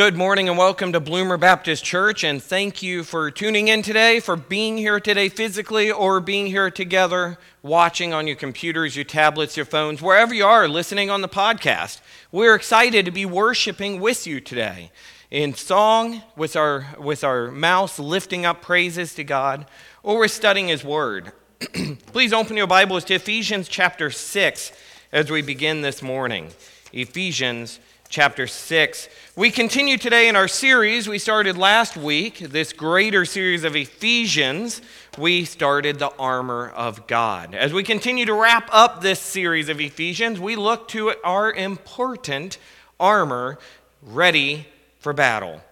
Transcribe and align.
Good 0.00 0.16
morning 0.16 0.48
and 0.48 0.56
welcome 0.56 0.94
to 0.94 0.98
Bloomer 0.98 1.36
Baptist 1.36 1.84
Church. 1.84 2.24
And 2.24 2.42
thank 2.42 2.82
you 2.82 3.04
for 3.04 3.30
tuning 3.30 3.68
in 3.68 3.82
today, 3.82 4.18
for 4.18 4.34
being 4.34 4.78
here 4.78 4.98
today 4.98 5.28
physically, 5.28 5.90
or 5.90 6.20
being 6.20 6.46
here 6.46 6.70
together, 6.70 7.36
watching 7.60 8.14
on 8.14 8.26
your 8.26 8.36
computers, 8.36 8.96
your 8.96 9.04
tablets, 9.04 9.58
your 9.58 9.66
phones, 9.66 10.00
wherever 10.00 10.32
you 10.32 10.46
are, 10.46 10.66
listening 10.68 11.10
on 11.10 11.20
the 11.20 11.28
podcast. 11.28 12.00
We're 12.32 12.54
excited 12.54 13.04
to 13.04 13.10
be 13.10 13.26
worshiping 13.26 14.00
with 14.00 14.26
you 14.26 14.40
today 14.40 14.90
in 15.30 15.52
song, 15.52 16.22
with 16.34 16.56
our, 16.56 16.86
with 16.98 17.22
our 17.22 17.50
mouths 17.50 17.98
lifting 17.98 18.46
up 18.46 18.62
praises 18.62 19.12
to 19.16 19.22
God, 19.22 19.66
or 20.02 20.16
we're 20.16 20.28
studying 20.28 20.68
His 20.68 20.82
Word. 20.82 21.30
Please 22.06 22.32
open 22.32 22.56
your 22.56 22.66
Bibles 22.66 23.04
to 23.04 23.16
Ephesians 23.16 23.68
chapter 23.68 24.10
6 24.10 24.72
as 25.12 25.30
we 25.30 25.42
begin 25.42 25.82
this 25.82 26.00
morning. 26.00 26.48
Ephesians 26.90 27.80
chapter 28.10 28.48
6. 28.48 29.08
We 29.36 29.52
continue 29.52 29.96
today 29.96 30.28
in 30.28 30.34
our 30.34 30.48
series 30.48 31.08
we 31.08 31.20
started 31.20 31.56
last 31.56 31.96
week, 31.96 32.40
this 32.40 32.72
greater 32.72 33.24
series 33.24 33.62
of 33.62 33.76
Ephesians. 33.76 34.82
We 35.16 35.44
started 35.44 36.00
the 36.00 36.12
armor 36.18 36.70
of 36.70 37.06
God. 37.06 37.54
As 37.54 37.72
we 37.72 37.84
continue 37.84 38.26
to 38.26 38.34
wrap 38.34 38.68
up 38.72 39.00
this 39.00 39.20
series 39.20 39.68
of 39.68 39.80
Ephesians, 39.80 40.40
we 40.40 40.56
look 40.56 40.88
to 40.88 41.14
our 41.22 41.52
important 41.52 42.58
armor 42.98 43.60
ready 44.02 44.66
for 44.98 45.12
battle. 45.12 45.62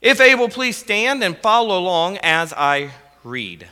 If 0.00 0.20
able, 0.20 0.48
please 0.48 0.76
stand 0.76 1.24
and 1.24 1.36
follow 1.38 1.76
along 1.76 2.18
as 2.22 2.54
I 2.56 2.92
read. 3.24 3.66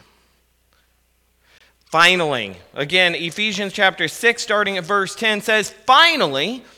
Finally, 1.87 2.57
again, 2.75 3.15
Ephesians 3.15 3.73
chapter 3.73 4.09
6, 4.09 4.43
starting 4.43 4.77
at 4.77 4.85
verse 4.85 5.15
10 5.15 5.41
says, 5.41 5.71
Finally, 5.87 6.65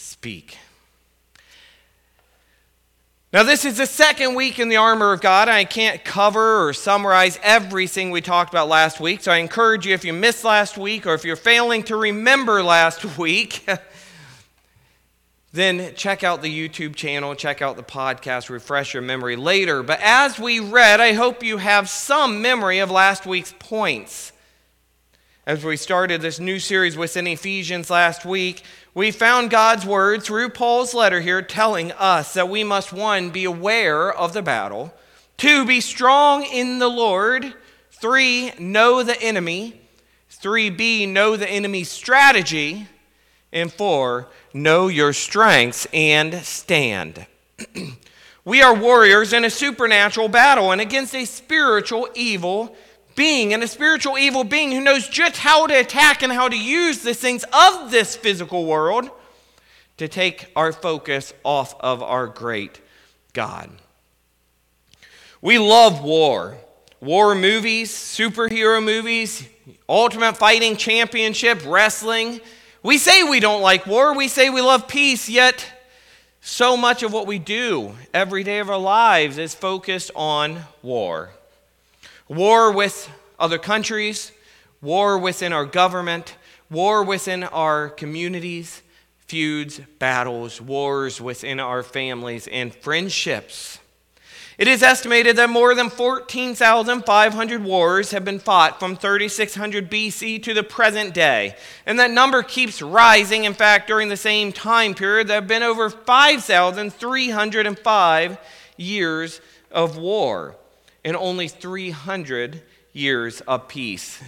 speak. 0.00 0.58
Now, 3.32 3.44
this 3.44 3.64
is 3.64 3.76
the 3.76 3.86
second 3.86 4.34
week 4.34 4.58
in 4.58 4.68
the 4.68 4.76
armor 4.76 5.12
of 5.12 5.20
God. 5.20 5.48
I 5.48 5.64
can't 5.64 6.04
cover 6.04 6.66
or 6.66 6.72
summarize 6.72 7.38
everything 7.44 8.10
we 8.10 8.20
talked 8.20 8.52
about 8.52 8.68
last 8.68 8.98
week, 8.98 9.20
so 9.20 9.30
I 9.30 9.36
encourage 9.36 9.86
you 9.86 9.94
if 9.94 10.04
you 10.04 10.12
missed 10.12 10.42
last 10.42 10.76
week 10.76 11.06
or 11.06 11.14
if 11.14 11.24
you're 11.24 11.36
failing 11.36 11.84
to 11.84 11.96
remember 11.96 12.60
last 12.60 13.04
week, 13.18 13.64
then 15.52 15.94
check 15.94 16.24
out 16.24 16.42
the 16.42 16.68
YouTube 16.68 16.96
channel, 16.96 17.36
check 17.36 17.62
out 17.62 17.76
the 17.76 17.84
podcast, 17.84 18.50
refresh 18.50 18.94
your 18.94 19.02
memory 19.04 19.36
later. 19.36 19.84
But 19.84 20.00
as 20.02 20.40
we 20.40 20.58
read, 20.58 20.98
I 20.98 21.12
hope 21.12 21.44
you 21.44 21.58
have 21.58 21.88
some 21.88 22.42
memory 22.42 22.80
of 22.80 22.90
last 22.90 23.26
week's 23.26 23.54
points. 23.60 24.32
As 25.46 25.64
we 25.64 25.76
started 25.76 26.20
this 26.20 26.38
new 26.38 26.58
series 26.58 26.96
within 26.96 27.26
Ephesians 27.26 27.90
last 27.90 28.24
week, 28.24 28.62
we 28.94 29.10
found 29.12 29.50
God's 29.50 29.86
word 29.86 30.22
through 30.22 30.48
Paul's 30.48 30.94
letter 30.94 31.20
here 31.20 31.42
telling 31.42 31.92
us 31.92 32.34
that 32.34 32.48
we 32.48 32.64
must, 32.64 32.92
one, 32.92 33.30
be 33.30 33.44
aware 33.44 34.12
of 34.12 34.32
the 34.32 34.42
battle, 34.42 34.92
two, 35.36 35.64
be 35.64 35.80
strong 35.80 36.42
in 36.42 36.80
the 36.80 36.88
Lord, 36.88 37.54
three, 37.92 38.52
know 38.58 39.02
the 39.02 39.20
enemy, 39.22 39.80
three, 40.28 40.70
B, 40.70 41.06
know 41.06 41.36
the 41.36 41.48
enemy's 41.48 41.90
strategy, 41.90 42.88
and 43.52 43.72
four, 43.72 44.28
know 44.52 44.88
your 44.88 45.12
strengths 45.12 45.86
and 45.92 46.34
stand. 46.34 47.26
we 48.44 48.60
are 48.60 48.74
warriors 48.74 49.32
in 49.32 49.44
a 49.44 49.50
supernatural 49.50 50.28
battle 50.28 50.72
and 50.72 50.80
against 50.80 51.14
a 51.14 51.24
spiritual 51.24 52.08
evil 52.14 52.74
being 53.14 53.52
and 53.52 53.62
a 53.62 53.68
spiritual 53.68 54.18
evil 54.18 54.44
being 54.44 54.72
who 54.72 54.80
knows 54.80 55.08
just 55.08 55.36
how 55.38 55.66
to 55.66 55.78
attack 55.78 56.22
and 56.22 56.32
how 56.32 56.48
to 56.48 56.58
use 56.58 56.98
the 56.98 57.14
things 57.14 57.44
of 57.52 57.90
this 57.90 58.16
physical 58.16 58.66
world 58.66 59.10
to 59.96 60.08
take 60.08 60.50
our 60.56 60.72
focus 60.72 61.32
off 61.44 61.78
of 61.80 62.02
our 62.02 62.26
great 62.26 62.80
God. 63.32 63.70
We 65.42 65.58
love 65.58 66.02
war. 66.02 66.56
War 67.00 67.34
movies, 67.34 67.90
superhero 67.90 68.82
movies, 68.84 69.48
ultimate 69.88 70.36
fighting 70.36 70.76
championship, 70.76 71.62
wrestling. 71.66 72.40
We 72.82 72.98
say 72.98 73.22
we 73.22 73.40
don't 73.40 73.62
like 73.62 73.86
war, 73.86 74.14
we 74.14 74.28
say 74.28 74.50
we 74.50 74.60
love 74.60 74.86
peace, 74.86 75.28
yet 75.28 75.66
so 76.42 76.76
much 76.76 77.02
of 77.02 77.12
what 77.12 77.26
we 77.26 77.38
do 77.38 77.94
every 78.12 78.42
day 78.42 78.58
of 78.58 78.68
our 78.68 78.78
lives 78.78 79.38
is 79.38 79.54
focused 79.54 80.10
on 80.14 80.60
war 80.82 81.30
war 82.30 82.72
with 82.72 83.10
other 83.40 83.58
countries, 83.58 84.30
war 84.80 85.18
within 85.18 85.52
our 85.52 85.66
government, 85.66 86.36
war 86.70 87.02
within 87.02 87.42
our 87.42 87.88
communities, 87.88 88.82
feuds, 89.26 89.80
battles, 89.98 90.60
wars 90.60 91.20
within 91.20 91.58
our 91.58 91.82
families, 91.82 92.46
and 92.46 92.72
friendships. 92.72 93.80
It 94.58 94.68
is 94.68 94.80
estimated 94.82 95.34
that 95.36 95.50
more 95.50 95.74
than 95.74 95.90
14,500 95.90 97.64
wars 97.64 98.12
have 98.12 98.24
been 98.24 98.38
fought 98.38 98.78
from 98.78 98.94
3600 98.94 99.90
BC 99.90 100.40
to 100.44 100.54
the 100.54 100.62
present 100.62 101.12
day, 101.12 101.56
and 101.84 101.98
that 101.98 102.12
number 102.12 102.44
keeps 102.44 102.80
rising. 102.80 103.42
In 103.44 103.54
fact, 103.54 103.88
during 103.88 104.08
the 104.08 104.16
same 104.16 104.52
time 104.52 104.94
period, 104.94 105.26
there 105.26 105.40
have 105.40 105.48
been 105.48 105.64
over 105.64 105.90
5,305 105.90 108.38
years 108.76 109.40
of 109.72 109.96
war 109.96 110.54
and 111.04 111.16
only 111.16 111.48
300 111.48 112.62
years 112.92 113.40
of 113.42 113.68
peace. 113.68 114.22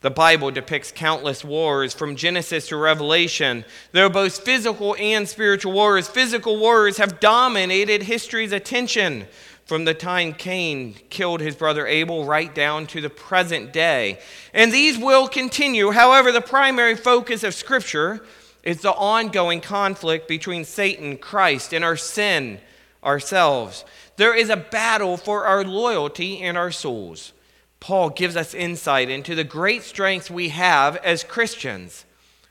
The 0.00 0.10
Bible 0.10 0.52
depicts 0.52 0.92
countless 0.92 1.44
wars 1.44 1.92
from 1.92 2.14
Genesis 2.14 2.68
to 2.68 2.76
Revelation. 2.76 3.64
There 3.90 4.06
are 4.06 4.10
both 4.10 4.44
physical 4.44 4.94
and 4.96 5.28
spiritual 5.28 5.72
wars. 5.72 6.06
Physical 6.06 6.56
wars 6.56 6.98
have 6.98 7.18
dominated 7.18 8.04
history's 8.04 8.52
attention 8.52 9.26
from 9.64 9.84
the 9.84 9.94
time 9.94 10.34
Cain 10.34 10.94
killed 11.10 11.40
his 11.40 11.56
brother 11.56 11.86
Abel 11.86 12.24
right 12.24 12.54
down 12.54 12.86
to 12.86 13.00
the 13.00 13.10
present 13.10 13.72
day. 13.72 14.20
And 14.54 14.72
these 14.72 14.96
will 14.96 15.26
continue. 15.26 15.90
However, 15.90 16.30
the 16.30 16.40
primary 16.40 16.94
focus 16.94 17.42
of 17.42 17.52
Scripture 17.52 18.24
is 18.62 18.80
the 18.80 18.92
ongoing 18.92 19.60
conflict 19.60 20.28
between 20.28 20.64
Satan, 20.64 21.18
Christ, 21.18 21.74
and 21.74 21.84
our 21.84 21.96
sin, 21.96 22.60
ourselves. 23.02 23.84
There 24.18 24.34
is 24.34 24.50
a 24.50 24.56
battle 24.56 25.16
for 25.16 25.46
our 25.46 25.64
loyalty 25.64 26.40
and 26.40 26.58
our 26.58 26.72
souls. 26.72 27.32
Paul 27.78 28.10
gives 28.10 28.36
us 28.36 28.52
insight 28.52 29.08
into 29.08 29.36
the 29.36 29.44
great 29.44 29.84
strength 29.84 30.28
we 30.28 30.48
have 30.48 30.96
as 30.96 31.22
Christians 31.22 32.04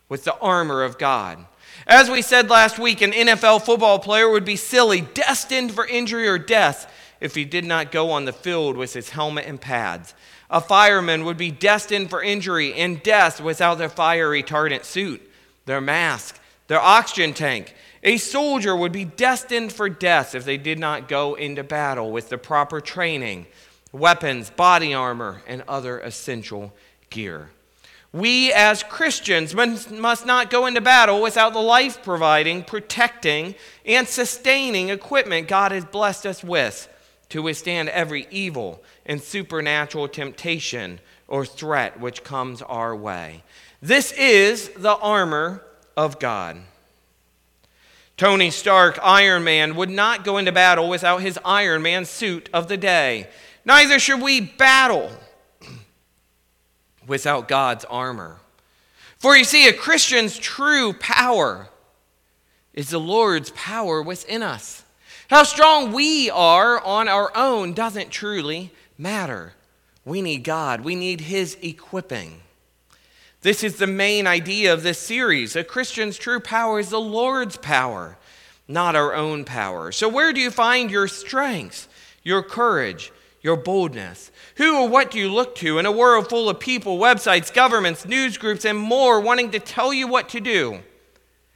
with 0.07 0.23
the 0.23 0.37
armor 0.37 0.81
of 0.81 0.97
God. 0.97 1.45
As 1.85 2.09
we 2.09 2.21
said 2.21 2.49
last 2.49 2.79
week, 2.79 3.01
an 3.01 3.11
NFL 3.11 3.63
football 3.63 3.99
player 3.99 4.29
would 4.29 4.45
be 4.45 4.55
silly, 4.55 5.01
destined 5.01 5.73
for 5.73 5.85
injury 5.85 6.25
or 6.25 6.39
death, 6.39 6.89
if 7.19 7.35
he 7.35 7.43
did 7.43 7.65
not 7.65 7.91
go 7.91 8.11
on 8.11 8.23
the 8.23 8.31
field 8.31 8.77
with 8.77 8.93
his 8.93 9.09
helmet 9.09 9.45
and 9.45 9.59
pads. 9.59 10.13
A 10.49 10.61
fireman 10.61 11.25
would 11.25 11.37
be 11.37 11.51
destined 11.51 12.09
for 12.09 12.23
injury 12.23 12.73
and 12.75 13.03
death 13.03 13.41
without 13.41 13.77
their 13.77 13.89
fire 13.89 14.29
retardant 14.29 14.85
suit, 14.85 15.21
their 15.65 15.81
mask, 15.81 16.39
their 16.67 16.79
oxygen 16.79 17.33
tank. 17.33 17.75
A 18.07 18.15
soldier 18.15 18.74
would 18.74 18.94
be 18.94 19.04
destined 19.04 19.74
for 19.74 19.89
death 19.89 20.33
if 20.33 20.45
they 20.45 20.56
did 20.56 20.80
not 20.80 21.09
go 21.09 21.36
into 21.36 21.62
battle 21.62 22.09
with 22.09 22.30
the 22.30 22.38
proper 22.38 22.80
training, 22.80 23.48
weapons, 23.92 24.50
body 24.50 24.94
armor, 24.94 25.42
and 25.45 25.62
other 25.68 26.00
essential 26.00 26.74
gear. 27.09 27.50
We 28.13 28.54
as 28.54 28.81
Christians 28.81 29.54
must 29.54 30.25
not 30.25 30.50
go 30.50 30.68
into 30.68 30.80
battle 30.80 31.21
without 31.21 31.51
the 31.51 31.59
life 31.59 32.01
providing, 32.01 32.63
protecting, 32.63 33.56
and 33.86 34.07
sustaining 34.07 34.88
equipment 34.88 35.50
God 35.50 35.74
has 35.74 35.83
blessed 35.83 36.25
us 36.25 36.42
with 36.42 36.88
to 37.27 37.42
withstand 37.42 37.89
every 37.89 38.25
evil 38.31 38.81
and 39.06 39.21
supernatural 39.21 40.07
temptation 40.07 41.01
or 41.27 41.45
threat 41.45 42.00
which 42.00 42.24
comes 42.24 42.62
our 42.62 42.95
way. 42.95 43.44
This 43.81 44.13
is 44.13 44.69
the 44.69 44.95
armor 44.95 45.62
of 45.98 46.19
God. 46.19 46.62
Tony 48.17 48.49
Stark, 48.49 48.97
Iron 49.03 49.43
Man, 49.43 49.75
would 49.75 49.91
not 49.91 50.25
go 50.25 50.37
into 50.37 50.51
battle 50.51 50.89
without 50.89 51.21
his 51.21 51.37
Iron 51.45 51.83
Man 51.83 52.03
suit 52.03 52.49
of 52.51 52.67
the 52.67 52.75
day. 52.75 53.29
Neither 53.63 53.99
should 53.99 54.21
we 54.21 54.41
battle 54.41 55.11
without 57.07 57.47
God's 57.47 57.85
armor. 57.85 58.37
For 59.19 59.37
you 59.37 59.43
see, 59.43 59.67
a 59.67 59.73
Christian's 59.73 60.37
true 60.37 60.93
power 60.93 61.69
is 62.73 62.89
the 62.89 62.99
Lord's 62.99 63.51
power 63.51 64.01
within 64.01 64.41
us. 64.41 64.83
How 65.29 65.43
strong 65.43 65.91
we 65.91 66.31
are 66.31 66.79
on 66.83 67.07
our 67.07 67.31
own 67.35 67.73
doesn't 67.73 68.09
truly 68.09 68.71
matter. 68.97 69.53
We 70.05 70.23
need 70.23 70.43
God, 70.43 70.81
we 70.81 70.95
need 70.95 71.21
His 71.21 71.55
equipping. 71.61 72.41
This 73.42 73.63
is 73.63 73.75
the 73.75 73.88
main 73.88 74.25
idea 74.25 74.74
of 74.74 74.84
this 74.84 75.00
series. 75.00 75.56
A 75.56 75.63
Christian's 75.63 76.18
true 76.18 76.39
power 76.39 76.80
is 76.80 76.89
the 76.89 77.00
Lord's 77.00 77.57
power, 77.57 78.18
not 78.68 78.95
our 78.95 79.13
own 79.13 79.45
power. 79.45 79.92
So, 79.92 80.10
where 80.10 80.34
do 80.34 80.42
you 80.42 80.50
find 80.50 80.89
your 80.89 81.07
strength, 81.07 81.88
your 82.24 82.42
courage, 82.42 83.12
your 83.42 83.56
boldness? 83.56 84.31
Who 84.56 84.81
or 84.81 84.89
what 84.89 85.12
do 85.12 85.19
you 85.19 85.31
look 85.31 85.56
to 85.57 85.78
in 85.78 85.86
a 85.86 85.92
world 85.92 86.30
full 86.30 86.50
of 86.50 86.60
people, 86.60 86.98
websites, 86.98 87.54
governments, 87.54 88.06
news 88.06 88.38
groups, 88.38 88.66
and 88.66 88.78
more 88.78 89.22
wanting 89.22 89.51
to 89.51 89.60
tell 89.60 89.94
you 89.94 90.07
what 90.07 90.30
to 90.30 90.39
do, 90.39 90.80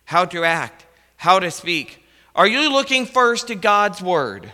how 0.06 0.26
to 0.26 0.44
act, 0.44 0.86
how 1.18 1.40
to 1.40 1.50
speak? 1.50 2.06
Are 2.36 2.48
you 2.48 2.72
looking 2.72 3.08
first 3.08 3.48
to 3.48 3.56
God's 3.56 4.04
Word, 4.04 4.54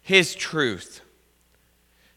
His 0.00 0.34
truth? 0.34 1.01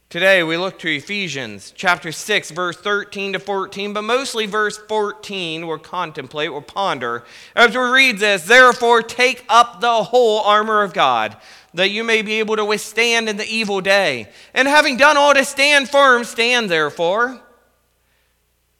Today 0.07 0.43
we 0.43 0.55
look 0.55 0.77
to 0.79 0.95
Ephesians 0.95 1.73
chapter 1.75 2.11
6, 2.11 2.51
verse 2.51 2.77
13 2.77 3.33
to 3.33 3.39
14, 3.39 3.91
but 3.91 4.03
mostly 4.03 4.45
verse 4.45 4.77
14 4.77 5.65
we'll 5.65 5.79
contemplate, 5.79 6.51
we'll 6.51 6.61
ponder. 6.61 7.23
As 7.55 7.75
we 7.75 7.81
read 7.81 8.19
this, 8.19 8.43
therefore 8.43 9.01
take 9.01 9.43
up 9.49 9.81
the 9.81 10.03
whole 10.03 10.41
armor 10.41 10.83
of 10.83 10.93
God, 10.93 11.35
that 11.73 11.89
you 11.89 12.03
may 12.03 12.21
be 12.21 12.35
able 12.35 12.55
to 12.55 12.63
withstand 12.63 13.27
in 13.27 13.37
the 13.37 13.47
evil 13.47 13.81
day. 13.81 14.29
And 14.53 14.67
having 14.67 14.95
done 14.95 15.17
all 15.17 15.33
to 15.33 15.43
stand 15.43 15.89
firm, 15.89 16.23
stand 16.23 16.69
therefore, 16.69 17.41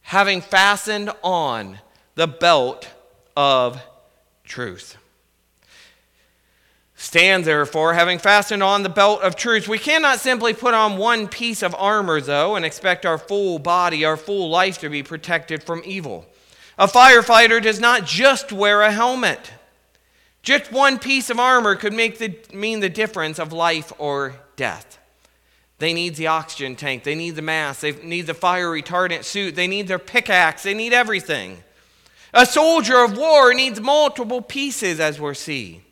having 0.01 0.42
fastened 0.42 1.10
on 1.24 1.80
the 2.13 2.28
belt 2.28 2.88
of 3.36 3.81
truth. 4.44 4.95
Stand 6.97 7.44
therefore, 7.44 7.94
having 7.94 8.19
fastened 8.19 8.63
on 8.63 8.83
the 8.83 8.89
belt 8.89 9.21
of 9.21 9.36
truth. 9.36 9.68
We 9.68 9.77
cannot 9.77 10.19
simply 10.19 10.53
put 10.53 10.74
on 10.74 10.97
one 10.97 11.27
piece 11.27 11.62
of 11.62 11.75
armor, 11.77 12.21
though, 12.21 12.56
and 12.56 12.65
expect 12.65 13.06
our 13.06 13.18
full 13.18 13.59
body, 13.59 14.06
our 14.06 14.18
full 14.18 14.50
life 14.50 14.80
to 14.80 14.89
be 14.89 15.03
protected 15.03 15.62
from 15.62 15.81
evil. 15.86 16.25
A 16.77 16.88
firefighter 16.88 17.62
does 17.62 17.80
not 17.80 18.06
just 18.06 18.51
wear 18.51 18.81
a 18.81 18.92
helmet. 18.92 19.51
Just 20.42 20.71
one 20.71 21.00
piece 21.00 21.30
of 21.30 21.39
armor 21.39 21.75
could 21.75 21.94
make 21.94 22.18
the, 22.18 22.38
mean 22.53 22.80
the 22.80 22.89
difference 22.89 23.39
of 23.39 23.51
life 23.51 23.92
or 23.97 24.36
death. 24.56 25.00
They 25.80 25.94
need 25.94 26.15
the 26.15 26.27
oxygen 26.27 26.75
tank, 26.75 27.03
they 27.03 27.15
need 27.15 27.36
the 27.36 27.42
mask, 27.42 27.81
they 27.81 27.92
need 27.92 28.27
the 28.27 28.33
fire 28.33 28.69
retardant 28.69 29.25
suit, 29.25 29.56
they 29.56 29.68
need 29.68 29.88
their 29.88 30.00
pickaxe, 30.00 30.63
they 30.63 30.74
need 30.74 30.94
everything. 30.94 31.63
A 32.33 32.45
soldier 32.45 33.03
of 33.03 33.18
war 33.18 33.53
needs 33.53 33.81
multiple 33.81 34.42
pieces, 34.42 35.00
as 35.00 35.19
we're 35.19 35.33
seeing. 35.33 35.85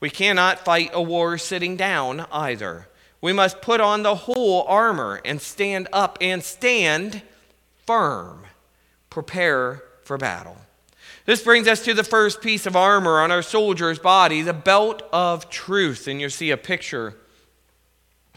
We 0.00 0.10
cannot 0.10 0.64
fight 0.64 0.90
a 0.92 1.02
war 1.02 1.38
sitting 1.38 1.76
down 1.76 2.26
either. 2.30 2.88
We 3.20 3.32
must 3.32 3.62
put 3.62 3.80
on 3.80 4.02
the 4.02 4.14
whole 4.14 4.62
armor 4.68 5.20
and 5.24 5.40
stand 5.40 5.88
up 5.92 6.18
and 6.20 6.42
stand 6.42 7.22
firm. 7.86 8.44
Prepare 9.10 9.82
for 10.02 10.18
battle. 10.18 10.58
This 11.24 11.42
brings 11.42 11.66
us 11.66 11.82
to 11.84 11.94
the 11.94 12.04
first 12.04 12.40
piece 12.40 12.66
of 12.66 12.76
armor 12.76 13.20
on 13.20 13.32
our 13.32 13.42
soldier's 13.42 13.98
body, 13.98 14.42
the 14.42 14.52
belt 14.52 15.02
of 15.12 15.50
truth. 15.50 16.06
And 16.06 16.20
you 16.20 16.28
see 16.28 16.50
a 16.50 16.56
picture 16.56 17.16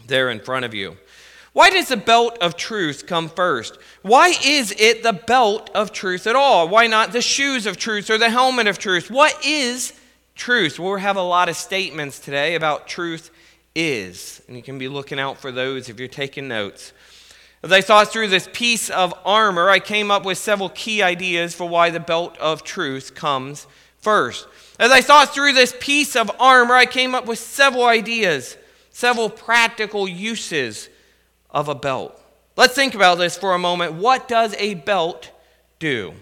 there 0.06 0.30
in 0.30 0.40
front 0.40 0.64
of 0.64 0.74
you. 0.74 0.96
Why 1.52 1.70
does 1.70 1.88
the 1.88 1.96
belt 1.96 2.38
of 2.40 2.56
truth 2.56 3.06
come 3.06 3.28
first? 3.28 3.78
Why 4.02 4.34
is 4.44 4.72
it 4.78 5.02
the 5.02 5.12
belt 5.12 5.70
of 5.74 5.92
truth 5.92 6.26
at 6.26 6.36
all? 6.36 6.68
Why 6.68 6.86
not 6.86 7.12
the 7.12 7.22
shoes 7.22 7.66
of 7.66 7.76
truth 7.76 8.08
or 8.08 8.18
the 8.18 8.30
helmet 8.30 8.66
of 8.66 8.78
truth? 8.78 9.10
What 9.10 9.44
is 9.44 9.92
truth. 10.40 10.78
We'll 10.80 10.96
have 10.96 11.16
a 11.16 11.22
lot 11.22 11.50
of 11.50 11.56
statements 11.56 12.18
today 12.18 12.54
about 12.54 12.88
truth 12.88 13.30
is, 13.74 14.40
and 14.48 14.56
you 14.56 14.62
can 14.62 14.78
be 14.78 14.88
looking 14.88 15.20
out 15.20 15.36
for 15.36 15.52
those 15.52 15.90
if 15.90 15.98
you're 15.98 16.08
taking 16.08 16.48
notes. 16.48 16.94
As 17.62 17.70
I 17.70 17.82
thought 17.82 18.10
through 18.10 18.28
this 18.28 18.48
piece 18.50 18.88
of 18.88 19.12
armor, 19.26 19.68
I 19.68 19.80
came 19.80 20.10
up 20.10 20.24
with 20.24 20.38
several 20.38 20.70
key 20.70 21.02
ideas 21.02 21.54
for 21.54 21.68
why 21.68 21.90
the 21.90 22.00
belt 22.00 22.38
of 22.38 22.64
truth 22.64 23.14
comes 23.14 23.66
first. 23.98 24.48
As 24.78 24.90
I 24.90 25.02
thought 25.02 25.34
through 25.34 25.52
this 25.52 25.76
piece 25.78 26.16
of 26.16 26.30
armor, 26.40 26.74
I 26.74 26.86
came 26.86 27.14
up 27.14 27.26
with 27.26 27.38
several 27.38 27.84
ideas, 27.84 28.56
several 28.88 29.28
practical 29.28 30.08
uses 30.08 30.88
of 31.50 31.68
a 31.68 31.74
belt. 31.74 32.18
Let's 32.56 32.74
think 32.74 32.94
about 32.94 33.18
this 33.18 33.36
for 33.36 33.52
a 33.52 33.58
moment. 33.58 33.92
What 33.92 34.26
does 34.26 34.54
a 34.56 34.72
belt 34.72 35.30
do? 35.78 36.14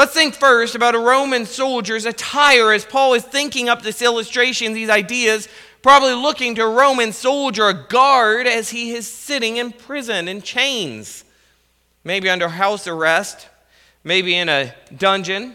Let's 0.00 0.14
think 0.14 0.34
first 0.34 0.74
about 0.74 0.94
a 0.94 0.98
Roman 0.98 1.44
soldier's 1.44 2.06
attire 2.06 2.72
as 2.72 2.86
Paul 2.86 3.12
is 3.12 3.22
thinking 3.22 3.68
up 3.68 3.82
this 3.82 4.00
illustration, 4.00 4.72
these 4.72 4.88
ideas, 4.88 5.46
probably 5.82 6.14
looking 6.14 6.54
to 6.54 6.62
a 6.62 6.70
Roman 6.70 7.12
soldier, 7.12 7.68
a 7.68 7.74
guard, 7.74 8.46
as 8.46 8.70
he 8.70 8.92
is 8.92 9.06
sitting 9.06 9.58
in 9.58 9.72
prison 9.72 10.26
in 10.26 10.40
chains, 10.40 11.22
maybe 12.02 12.30
under 12.30 12.48
house 12.48 12.86
arrest, 12.86 13.50
maybe 14.02 14.34
in 14.34 14.48
a 14.48 14.74
dungeon. 14.96 15.54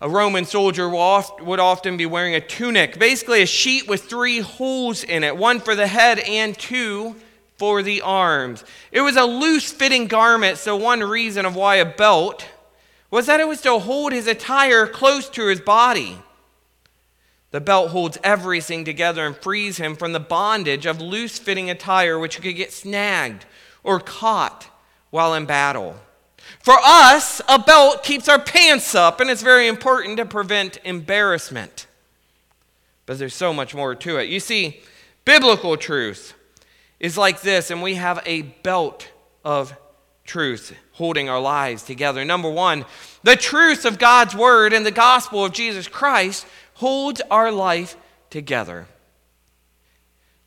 A 0.00 0.08
Roman 0.08 0.44
soldier 0.44 0.88
would 0.88 1.58
often 1.58 1.96
be 1.96 2.06
wearing 2.06 2.36
a 2.36 2.40
tunic, 2.40 3.00
basically 3.00 3.42
a 3.42 3.46
sheet 3.46 3.88
with 3.88 4.04
three 4.04 4.38
holes 4.38 5.02
in 5.02 5.24
it, 5.24 5.36
one 5.36 5.58
for 5.58 5.74
the 5.74 5.88
head 5.88 6.20
and 6.20 6.56
two 6.56 7.16
for 7.58 7.82
the 7.82 8.00
arms. 8.00 8.64
It 8.92 9.00
was 9.00 9.16
a 9.16 9.24
loose 9.24 9.70
fitting 9.72 10.06
garment, 10.06 10.58
so 10.58 10.76
one 10.76 11.00
reason 11.00 11.44
of 11.44 11.56
why 11.56 11.76
a 11.76 11.84
belt 11.84 12.48
was 13.10 13.26
that 13.26 13.40
it 13.40 13.48
was 13.48 13.60
to 13.62 13.78
hold 13.78 14.12
his 14.12 14.26
attire 14.26 14.86
close 14.86 15.28
to 15.30 15.48
his 15.48 15.60
body. 15.60 16.18
The 17.50 17.60
belt 17.60 17.90
holds 17.90 18.18
everything 18.22 18.84
together 18.84 19.26
and 19.26 19.36
frees 19.36 19.78
him 19.78 19.96
from 19.96 20.12
the 20.12 20.20
bondage 20.20 20.86
of 20.86 21.00
loose 21.00 21.38
fitting 21.38 21.68
attire, 21.68 22.18
which 22.18 22.40
could 22.40 22.56
get 22.56 22.72
snagged 22.72 23.46
or 23.82 23.98
caught 23.98 24.68
while 25.10 25.34
in 25.34 25.46
battle. 25.46 25.96
For 26.60 26.76
us, 26.84 27.40
a 27.48 27.58
belt 27.58 28.04
keeps 28.04 28.28
our 28.28 28.38
pants 28.38 28.94
up, 28.94 29.20
and 29.20 29.30
it's 29.30 29.42
very 29.42 29.66
important 29.66 30.18
to 30.18 30.26
prevent 30.26 30.78
embarrassment. 30.84 31.86
But 33.06 33.18
there's 33.18 33.34
so 33.34 33.54
much 33.54 33.74
more 33.74 33.94
to 33.94 34.18
it. 34.18 34.28
You 34.28 34.40
see, 34.40 34.80
biblical 35.24 35.76
truth 35.76 36.34
is 37.00 37.16
like 37.16 37.40
this, 37.40 37.70
and 37.70 37.82
we 37.82 37.94
have 37.94 38.22
a 38.26 38.42
belt 38.42 39.10
of 39.44 39.74
truth 40.24 40.74
holding 40.92 41.28
our 41.28 41.40
lives 41.40 41.82
together. 41.82 42.24
Number 42.24 42.50
one, 42.50 42.84
the 43.22 43.36
truth 43.36 43.84
of 43.84 43.98
God's 43.98 44.34
word 44.34 44.72
and 44.72 44.84
the 44.84 44.90
gospel 44.90 45.44
of 45.44 45.52
Jesus 45.52 45.88
Christ 45.88 46.46
holds 46.74 47.20
our 47.30 47.50
life 47.50 47.96
together. 48.30 48.86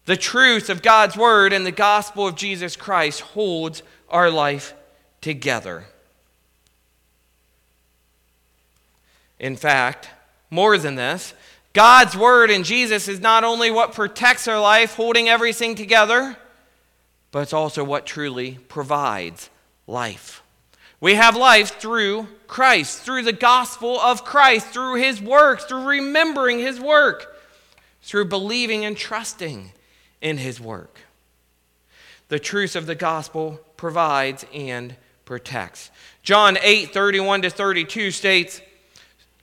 The 0.06 0.18
truth 0.18 0.70
of 0.70 0.82
God's 0.82 1.16
word 1.16 1.54
and 1.54 1.66
the 1.66 1.72
gospel 1.72 2.28
of 2.28 2.36
Jesus 2.36 2.76
Christ 2.76 3.22
holds 3.22 3.82
our 4.10 4.30
life 4.30 4.74
together. 5.22 5.86
In 9.40 9.56
fact, 9.56 10.10
more 10.50 10.78
than 10.78 10.96
this, 10.96 11.34
God's 11.74 12.16
word 12.16 12.52
in 12.52 12.64
Jesus 12.64 13.08
is 13.08 13.20
not 13.20 13.44
only 13.44 13.72
what 13.72 13.94
protects 13.94 14.48
our 14.48 14.60
life, 14.60 14.96
holding 14.96 15.30
everything 15.30 15.74
together, 15.76 16.38
but 17.32 17.40
it's 17.40 17.54
also 17.54 17.84
what 17.84 18.06
truly 18.06 18.60
provides 18.68 19.50
life. 19.88 20.44
We 21.00 21.16
have 21.16 21.36
life 21.36 21.80
through 21.80 22.28
Christ, 22.48 23.00
through 23.00 23.24
the 23.24 23.34
gospel 23.34 24.00
of 24.00 24.24
Christ, 24.24 24.68
through 24.68 24.96
his 24.96 25.20
work, 25.20 25.68
through 25.68 25.88
remembering 25.88 26.60
his 26.60 26.80
work, 26.80 27.36
through 28.04 28.26
believing 28.26 28.86
and 28.86 28.96
trusting 28.96 29.72
in 30.22 30.38
his 30.38 30.62
work. 30.62 31.00
The 32.28 32.40
truth 32.40 32.76
of 32.76 32.86
the 32.86 32.96
gospel 32.96 33.60
provides 33.78 34.46
and 34.54 34.96
protects. 35.26 35.90
John 36.24 36.58
8, 36.62 36.94
31 36.94 37.42
to 37.42 37.50
32 37.50 38.12
states, 38.12 38.62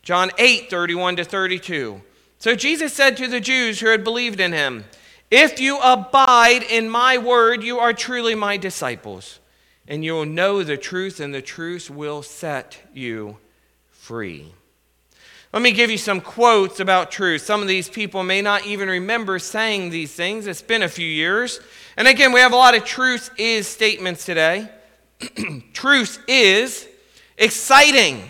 John 0.02 0.30
8, 0.38 0.71
31 0.71 1.16
to 1.16 1.25
32. 1.25 2.00
So 2.38 2.54
Jesus 2.54 2.92
said 2.92 3.16
to 3.16 3.26
the 3.26 3.40
Jews 3.40 3.80
who 3.80 3.88
had 3.88 4.04
believed 4.04 4.38
in 4.38 4.52
him, 4.52 4.85
If 5.30 5.61
you 5.61 5.78
abide 5.80 6.62
in 6.62 6.88
my 6.88 7.18
word, 7.18 7.62
you 7.62 7.78
are 7.78 7.92
truly 7.92 8.35
my 8.35 8.56
disciples 8.56 9.40
and 9.88 10.04
you 10.04 10.12
will 10.12 10.26
know 10.26 10.62
the 10.62 10.76
truth, 10.76 11.18
and 11.18 11.35
the 11.35 11.40
truth 11.40 11.90
will 11.90 12.23
set 12.23 12.78
you 12.92 13.38
free. 13.90 14.52
Let 15.50 15.62
me 15.62 15.73
give 15.73 15.90
you 15.90 15.97
some 15.97 16.20
quotes 16.20 16.78
about 16.78 17.11
truth. 17.11 17.40
Some 17.40 17.62
of 17.62 17.68
these 17.68 17.88
people 17.88 18.23
may 18.23 18.42
not 18.42 18.66
even 18.66 18.87
remember 18.90 19.38
saying 19.38 19.88
these 19.88 20.12
things. 20.12 20.47
It's 20.47 20.61
been 20.61 20.82
a 20.82 20.88
few 20.88 21.06
years. 21.06 21.58
And 21.97 22.06
again, 22.06 22.32
we 22.32 22.40
have 22.40 22.52
a 22.52 22.56
lot 22.56 22.75
of 22.75 22.85
truth 22.85 23.30
is 23.38 23.66
statements 23.66 24.26
today. 24.26 24.68
truth 25.73 26.23
is 26.28 26.87
exciting. 27.38 28.28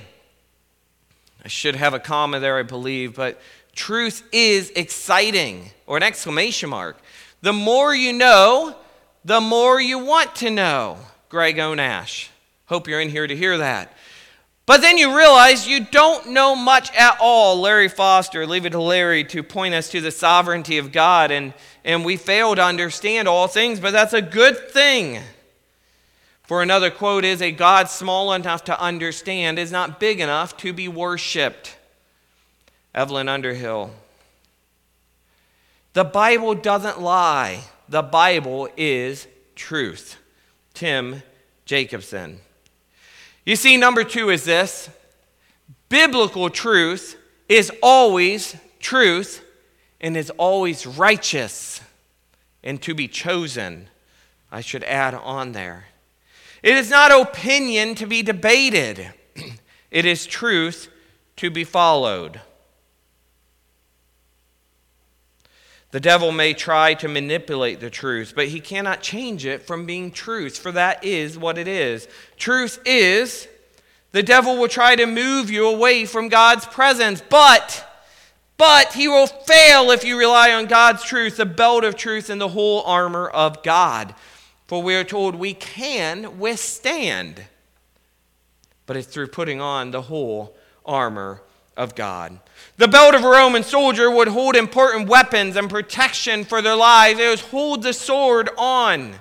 I 1.45 1.49
should 1.49 1.75
have 1.75 1.93
a 1.93 1.99
comma 1.99 2.39
there, 2.39 2.57
I 2.57 2.63
believe, 2.63 3.17
but 3.17 3.41
truth 3.75 4.23
is 4.31 4.71
exciting, 4.77 5.71
or 5.89 5.97
an 5.97 6.05
exclamation 6.05 6.69
mark. 6.71 6.99
The 7.41 7.53
more 7.53 7.93
you 7.93 8.13
know, 8.13 8.77
the 9.25 9.41
more 9.41 9.81
you 9.81 9.99
want 9.99 10.37
to 10.37 10.51
know. 10.51 10.99
Greg 11.29 11.57
Onash. 11.57 12.29
Hope 12.67 12.87
you're 12.87 13.01
in 13.01 13.09
here 13.09 13.27
to 13.27 13.35
hear 13.35 13.59
that. 13.59 13.93
But 14.67 14.83
then 14.83 14.99
you 14.99 15.17
realize 15.17 15.67
you 15.67 15.83
don't 15.85 16.29
know 16.29 16.55
much 16.55 16.95
at 16.95 17.17
all. 17.21 17.59
Larry 17.59 17.89
Foster, 17.89 18.47
leave 18.47 18.67
it 18.67 18.71
to 18.71 18.83
Larry 18.83 19.25
to 19.25 19.43
point 19.43 19.75
us 19.75 19.89
to 19.91 20.03
the 20.03 20.11
sovereignty 20.11 20.77
of 20.77 20.93
God, 20.93 21.31
and, 21.31 21.55
and 21.87 22.05
we 22.05 22.19
fail 22.19 22.55
to 22.55 22.63
understand 22.63 23.27
all 23.27 23.49
things, 23.49 23.81
but 23.81 23.93
that's 23.93 24.13
a 24.13 24.21
good 24.21 24.71
thing. 24.71 25.21
For 26.43 26.63
another 26.63 26.91
quote 26.91 27.25
is 27.25 27.41
a 27.41 27.51
God 27.51 27.89
small 27.89 28.35
enough 28.35 28.65
to 28.65 28.79
understand 28.79 29.59
is 29.59 29.73
not 29.73 29.99
big 29.99 30.21
enough 30.21 30.57
to 30.59 30.75
be 30.75 30.87
worshiped. 30.87 31.79
Evelyn 32.95 33.29
Underhill. 33.29 33.91
The 35.99 36.05
Bible 36.05 36.55
doesn't 36.55 37.01
lie, 37.01 37.59
the 37.89 38.03
Bible 38.03 38.69
is 38.77 39.27
truth. 39.57 40.17
Tim 40.73 41.25
Jacobson. 41.65 42.39
You 43.45 43.57
see, 43.57 43.77
number 43.77 44.05
two 44.05 44.31
is 44.31 44.45
this 44.45 44.91
biblical 45.89 46.51
truth 46.51 47.19
is 47.49 47.73
always 47.83 48.55
truth 48.79 49.45
and 50.01 50.17
is 50.17 50.31
always 50.39 50.87
righteous 50.87 51.81
and 52.63 52.81
to 52.83 52.95
be 52.95 53.09
chosen. 53.09 53.89
I 54.53 54.61
should 54.61 54.85
add 54.85 55.15
on 55.15 55.51
there. 55.51 55.87
It 56.63 56.77
is 56.77 56.91
not 56.91 57.11
opinion 57.11 57.97
to 57.97 58.07
be 58.07 58.23
debated, 58.23 59.13
it 59.91 60.05
is 60.05 60.27
truth 60.27 60.93
to 61.39 61.51
be 61.51 61.65
followed. 61.65 62.41
The 65.91 66.01
devil 66.01 66.33
may 66.33 66.53
try 66.53 66.95
to 66.95 67.09
manipulate 67.09 67.81
the 67.81 67.89
truth, 67.89 68.35
but 68.37 68.49
he 68.49 68.61
cannot 68.61 69.01
change 69.01 69.47
it 69.47 69.67
from 69.67 69.87
being 69.87 70.11
truth, 70.11 70.59
for 70.59 70.71
that 70.73 71.03
is 71.03 71.39
what 71.39 71.57
it 71.57 71.67
is. 71.67 72.07
Truth 72.37 72.81
is, 72.85 73.49
the 74.13 74.23
devil 74.23 74.59
will 74.59 74.69
try 74.69 74.97
to 74.97 75.07
move 75.07 75.51
you 75.51 75.67
away 75.67 76.05
from 76.05 76.29
God's 76.29 76.67
presence, 76.67 77.23
but 77.29 77.85
but 78.59 78.95
he 78.95 79.07
will 79.07 79.29
fail 79.29 79.93
if 79.93 80.05
you 80.05 80.19
rely 80.19 80.53
on 80.53 80.67
God's 80.67 81.05
truth, 81.05 81.37
the 81.37 81.47
belt 81.47 81.85
of 81.85 81.95
truth, 81.95 82.29
and 82.29 82.41
the 82.41 82.49
whole 82.49 82.83
armor 82.83 83.29
of 83.29 83.63
God. 83.63 84.17
For 84.67 84.83
we 84.83 84.97
are 84.97 85.05
told 85.05 85.37
we 85.37 85.55
can 85.55 86.41
withstand, 86.41 87.45
but 88.85 88.97
it's 88.97 89.07
through 89.07 89.29
putting 89.29 89.61
on 89.61 89.93
the 89.93 90.03
whole 90.03 90.57
armor 90.85 91.41
of 91.77 91.95
God. 91.95 92.41
The 92.79 92.87
belt 92.87 93.17
of 93.17 93.25
a 93.25 93.29
Roman 93.29 93.65
soldier 93.65 94.09
would 94.09 94.29
hold 94.29 94.55
important 94.55 95.09
weapons 95.09 95.57
and 95.57 95.69
protection 95.69 96.45
for 96.45 96.63
their 96.63 96.77
lives. 96.77 97.19
It 97.19 97.29
would 97.29 97.41
hold 97.41 97.83
the 97.83 97.93
sword 97.93 98.51
on, 98.57 99.15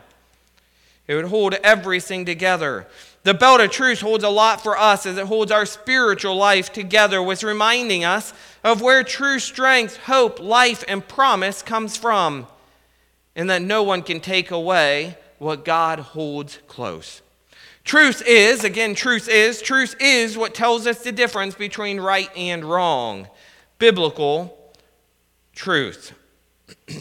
it 1.08 1.16
would 1.16 1.26
hold 1.26 1.56
everything 1.56 2.24
together. 2.24 2.86
The 3.24 3.34
belt 3.34 3.60
of 3.60 3.72
truth 3.72 4.00
holds 4.00 4.24
a 4.24 4.30
lot 4.30 4.62
for 4.62 4.78
us 4.78 5.08
as 5.08 5.18
it 5.18 5.26
holds 5.26 5.52
our 5.52 5.66
spiritual 5.66 6.36
life 6.36 6.72
together, 6.72 7.22
with 7.22 7.44
reminding 7.44 8.06
us 8.06 8.32
of 8.64 8.82
where 8.82 9.04
true 9.04 9.40
strength, 9.40 9.98
hope, 9.98 10.40
life, 10.40 10.84
and 10.88 11.06
promise 11.06 11.64
comes 11.64 11.98
from, 11.98 12.46
and 13.36 13.50
that 13.50 13.64
no 13.64 13.82
one 13.82 14.04
can 14.04 14.20
take 14.20 14.52
away 14.52 15.18
what 15.40 15.66
God 15.66 16.00
holds 16.00 16.60
close. 16.68 17.24
Truth 17.84 18.22
is, 18.28 18.64
again, 18.64 18.94
truth 18.94 19.28
is, 19.28 19.62
truth 19.62 19.96
is 20.00 20.38
what 20.38 20.54
tells 20.54 20.86
us 20.86 21.04
the 21.04 21.12
difference 21.12 21.56
between 21.56 22.00
right 22.00 22.30
and 22.38 22.64
wrong. 22.64 23.28
Biblical 23.80 24.74
truth. 25.54 26.14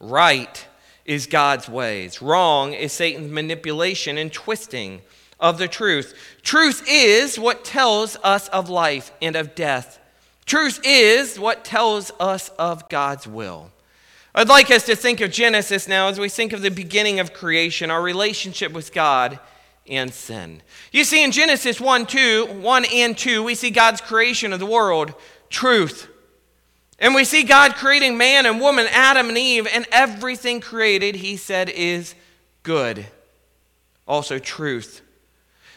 right 0.00 0.66
is 1.04 1.26
God's 1.26 1.68
ways, 1.68 2.22
wrong 2.22 2.72
is 2.72 2.92
Satan's 2.92 3.32
manipulation 3.32 4.16
and 4.16 4.32
twisting 4.32 5.02
of 5.40 5.58
the 5.58 5.68
truth. 5.68 6.14
Truth 6.42 6.84
is 6.88 7.38
what 7.38 7.64
tells 7.64 8.16
us 8.22 8.48
of 8.48 8.68
life 8.68 9.10
and 9.20 9.34
of 9.34 9.54
death. 9.54 9.98
Truth 10.46 10.80
is 10.84 11.38
what 11.38 11.64
tells 11.64 12.12
us 12.20 12.50
of 12.58 12.88
God's 12.88 13.26
will. 13.26 13.70
I'd 14.34 14.48
like 14.48 14.70
us 14.70 14.86
to 14.86 14.94
think 14.94 15.20
of 15.20 15.30
Genesis 15.30 15.88
now 15.88 16.08
as 16.08 16.20
we 16.20 16.28
think 16.28 16.52
of 16.52 16.62
the 16.62 16.70
beginning 16.70 17.18
of 17.18 17.32
creation, 17.32 17.90
our 17.90 18.02
relationship 18.02 18.72
with 18.72 18.92
God 18.92 19.40
and 19.90 20.14
sin. 20.14 20.62
You 20.92 21.04
see, 21.04 21.22
in 21.22 21.32
Genesis 21.32 21.80
1, 21.80 22.06
2, 22.06 22.46
1 22.46 22.84
and 22.86 23.18
2, 23.18 23.42
we 23.42 23.54
see 23.54 23.70
God's 23.70 24.00
creation 24.00 24.52
of 24.52 24.60
the 24.60 24.66
world, 24.66 25.12
truth. 25.50 26.08
And 26.98 27.14
we 27.14 27.24
see 27.24 27.42
God 27.42 27.74
creating 27.74 28.16
man 28.16 28.46
and 28.46 28.60
woman, 28.60 28.86
Adam 28.90 29.28
and 29.28 29.38
Eve, 29.38 29.66
and 29.66 29.86
everything 29.90 30.60
created, 30.60 31.16
he 31.16 31.36
said, 31.36 31.68
is 31.68 32.14
good. 32.62 33.06
Also, 34.06 34.38
truth. 34.38 35.02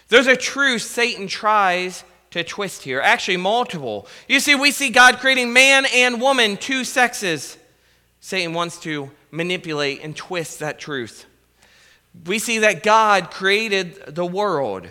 There's 0.10 0.27
a 0.27 0.36
truth 0.36 0.82
Satan 0.82 1.27
tries 1.27 2.03
to 2.32 2.43
twist 2.43 2.84
here, 2.84 3.00
actually, 3.00 3.38
multiple. 3.38 4.08
You 4.27 4.39
see, 4.39 4.55
we 4.55 4.72
see 4.72 4.89
God 4.89 5.20
creating 5.20 5.53
man 5.53 5.86
and 5.93 6.20
woman, 6.20 6.58
two 6.58 6.84
sexes. 6.84 7.58
Satan 8.20 8.53
wants 8.53 8.79
to 8.82 9.12
manipulate 9.32 10.01
and 10.03 10.15
twist 10.15 10.60
that 10.60 10.79
truth. 10.79 11.25
We 12.25 12.39
see 12.39 12.60
that 12.60 12.84
God 12.84 13.32
created 13.32 14.15
the 14.15 14.25
world. 14.25 14.88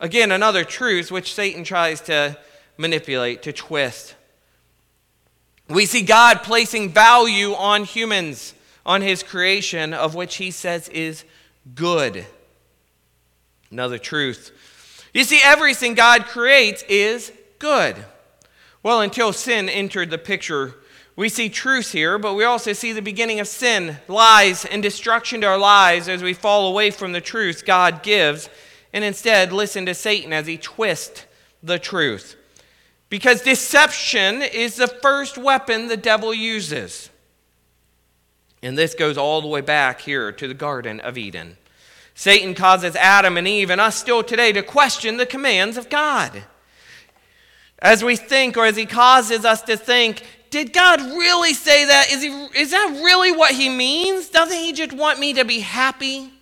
Again, 0.00 0.30
another 0.30 0.64
truth 0.64 1.10
which 1.10 1.34
Satan 1.34 1.64
tries 1.64 2.00
to 2.02 2.38
manipulate, 2.76 3.42
to 3.42 3.52
twist. 3.52 4.14
We 5.68 5.86
see 5.86 6.02
God 6.02 6.42
placing 6.42 6.90
value 6.90 7.52
on 7.52 7.84
humans, 7.84 8.54
on 8.86 9.02
his 9.02 9.22
creation, 9.22 9.92
of 9.92 10.14
which 10.14 10.36
he 10.36 10.50
says 10.50 10.88
is 10.88 11.24
good. 11.74 12.26
Another 13.70 13.98
truth. 13.98 14.52
You 15.12 15.24
see, 15.24 15.40
everything 15.42 15.94
God 15.94 16.26
creates 16.26 16.84
is 16.88 17.32
good. 17.58 17.96
Well, 18.82 19.00
until 19.00 19.32
sin 19.32 19.68
entered 19.68 20.10
the 20.10 20.18
picture, 20.18 20.76
we 21.18 21.28
see 21.28 21.48
truth 21.48 21.90
here, 21.90 22.16
but 22.16 22.34
we 22.34 22.44
also 22.44 22.72
see 22.72 22.92
the 22.92 23.02
beginning 23.02 23.40
of 23.40 23.48
sin, 23.48 23.96
lies, 24.06 24.64
and 24.64 24.80
destruction 24.80 25.40
to 25.40 25.48
our 25.48 25.58
lives 25.58 26.08
as 26.08 26.22
we 26.22 26.32
fall 26.32 26.68
away 26.68 26.92
from 26.92 27.10
the 27.10 27.20
truth 27.20 27.66
God 27.66 28.04
gives 28.04 28.48
and 28.92 29.02
instead 29.02 29.52
listen 29.52 29.84
to 29.86 29.94
Satan 29.94 30.32
as 30.32 30.46
he 30.46 30.56
twists 30.56 31.26
the 31.60 31.80
truth. 31.80 32.36
Because 33.08 33.42
deception 33.42 34.42
is 34.42 34.76
the 34.76 34.86
first 34.86 35.36
weapon 35.36 35.88
the 35.88 35.96
devil 35.96 36.32
uses. 36.32 37.10
And 38.62 38.78
this 38.78 38.94
goes 38.94 39.18
all 39.18 39.40
the 39.40 39.48
way 39.48 39.60
back 39.60 40.02
here 40.02 40.30
to 40.30 40.46
the 40.46 40.54
Garden 40.54 41.00
of 41.00 41.18
Eden. 41.18 41.56
Satan 42.14 42.54
causes 42.54 42.94
Adam 42.94 43.36
and 43.36 43.48
Eve 43.48 43.70
and 43.70 43.80
us 43.80 43.96
still 43.96 44.22
today 44.22 44.52
to 44.52 44.62
question 44.62 45.16
the 45.16 45.26
commands 45.26 45.76
of 45.76 45.90
God. 45.90 46.44
As 47.80 48.04
we 48.04 48.14
think, 48.14 48.56
or 48.56 48.66
as 48.66 48.76
he 48.76 48.86
causes 48.86 49.44
us 49.44 49.62
to 49.62 49.76
think, 49.76 50.22
did 50.50 50.72
God 50.72 51.00
really 51.00 51.54
say 51.54 51.84
that? 51.86 52.10
Is, 52.10 52.22
he, 52.22 52.28
is 52.54 52.70
that 52.70 53.00
really 53.04 53.32
what 53.32 53.54
he 53.54 53.68
means? 53.68 54.28
Doesn't 54.28 54.56
he 54.56 54.72
just 54.72 54.92
want 54.92 55.18
me 55.18 55.34
to 55.34 55.44
be 55.44 55.60
happy? 55.60 56.32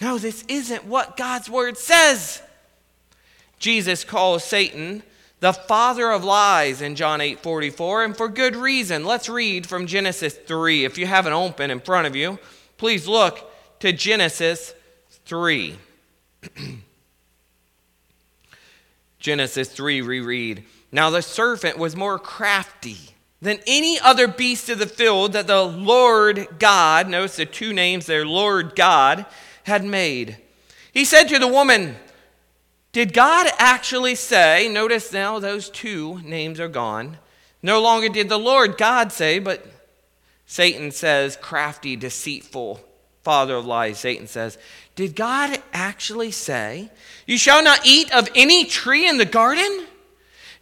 No, 0.00 0.18
this 0.18 0.44
isn't 0.48 0.84
what 0.84 1.16
God's 1.16 1.48
word 1.48 1.78
says. 1.78 2.42
Jesus 3.58 4.04
calls 4.04 4.44
Satan 4.44 5.02
the 5.40 5.52
father 5.52 6.10
of 6.10 6.24
lies 6.24 6.80
in 6.80 6.94
John 6.96 7.20
8 7.20 7.40
44, 7.40 8.04
and 8.04 8.16
for 8.16 8.28
good 8.28 8.56
reason. 8.56 9.04
Let's 9.04 9.28
read 9.28 9.66
from 9.66 9.86
Genesis 9.86 10.34
3. 10.34 10.84
If 10.84 10.98
you 10.98 11.06
have 11.06 11.26
an 11.26 11.32
open 11.32 11.70
in 11.70 11.80
front 11.80 12.06
of 12.06 12.16
you, 12.16 12.38
please 12.78 13.06
look 13.06 13.50
to 13.80 13.92
Genesis 13.92 14.74
3. 15.26 15.76
Genesis 19.26 19.68
3, 19.70 20.02
reread. 20.02 20.62
Now 20.92 21.10
the 21.10 21.20
serpent 21.20 21.78
was 21.78 21.96
more 21.96 22.16
crafty 22.16 22.96
than 23.42 23.58
any 23.66 23.98
other 23.98 24.28
beast 24.28 24.68
of 24.68 24.78
the 24.78 24.86
field 24.86 25.32
that 25.32 25.48
the 25.48 25.64
Lord 25.64 26.46
God, 26.60 27.08
notice 27.08 27.34
the 27.34 27.44
two 27.44 27.72
names 27.72 28.06
there, 28.06 28.24
Lord 28.24 28.76
God, 28.76 29.26
had 29.64 29.84
made. 29.84 30.36
He 30.92 31.04
said 31.04 31.24
to 31.24 31.40
the 31.40 31.48
woman, 31.48 31.96
Did 32.92 33.12
God 33.12 33.48
actually 33.58 34.14
say, 34.14 34.68
notice 34.68 35.12
now 35.12 35.40
those 35.40 35.70
two 35.70 36.20
names 36.22 36.60
are 36.60 36.68
gone. 36.68 37.18
No 37.64 37.82
longer 37.82 38.08
did 38.08 38.28
the 38.28 38.38
Lord 38.38 38.78
God 38.78 39.10
say, 39.10 39.40
but 39.40 39.66
Satan 40.46 40.92
says, 40.92 41.36
crafty, 41.36 41.96
deceitful, 41.96 42.78
father 43.24 43.56
of 43.56 43.66
lies. 43.66 43.98
Satan 43.98 44.28
says, 44.28 44.56
Did 44.94 45.16
God 45.16 45.60
actually 45.72 46.30
say, 46.30 46.92
You 47.26 47.36
shall 47.36 47.62
not 47.62 47.80
eat 47.84 48.12
of 48.14 48.28
any 48.34 48.64
tree 48.64 49.08
in 49.08 49.18
the 49.18 49.24
garden? 49.24 49.86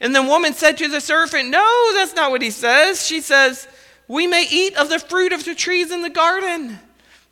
And 0.01 0.15
the 0.15 0.23
woman 0.23 0.55
said 0.55 0.79
to 0.79 0.89
the 0.89 1.01
serpent, 1.01 1.51
No, 1.51 1.91
that's 1.95 2.15
not 2.15 2.31
what 2.31 2.43
he 2.43 2.51
says. 2.51 3.07
She 3.07 3.21
says, 3.21 3.69
We 4.09 4.27
may 4.27 4.47
eat 4.51 4.77
of 4.77 4.89
the 4.89 4.99
fruit 4.99 5.33
of 5.33 5.45
the 5.45 5.55
trees 5.55 5.93
in 5.93 6.03
the 6.03 6.11
garden. 6.11 6.79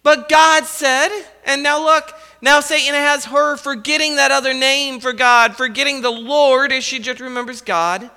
But 0.03 0.29
God 0.29 0.65
said, 0.65 1.11
and 1.47 1.63
now 1.63 1.83
look, 1.85 2.13
now 2.41 2.61
Satan 2.61 2.95
has 2.95 3.27
her 3.27 3.57
forgetting 3.57 4.17
that 4.17 4.33
other 4.33 4.53
name 4.53 4.99
for 4.99 5.13
God, 5.13 5.57
forgetting 5.57 6.03
the 6.03 6.11
Lord 6.11 6.73
as 6.73 6.83
she 6.83 6.99
just 6.99 7.21
remembers 7.21 7.61
God. 7.61 8.11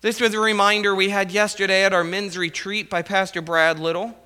This 0.00 0.20
was 0.20 0.34
a 0.34 0.40
reminder 0.40 0.94
we 0.94 1.10
had 1.10 1.30
yesterday 1.30 1.84
at 1.84 1.92
our 1.92 2.02
men's 2.02 2.36
retreat 2.36 2.90
by 2.90 3.02
Pastor 3.02 3.40
Brad 3.40 3.78
Little. 3.78 4.16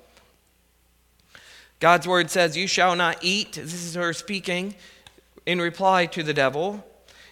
God's 1.79 2.07
word 2.07 2.31
says, 2.31 2.57
You 2.57 2.65
shall 2.65 2.95
not 2.95 3.19
eat. 3.21 3.53
This 3.53 3.73
is 3.73 3.93
her 3.93 4.13
speaking 4.13 4.73
in 5.45 5.59
reply 5.59 6.05
to 6.07 6.23
the 6.23 6.33
devil. 6.33 6.85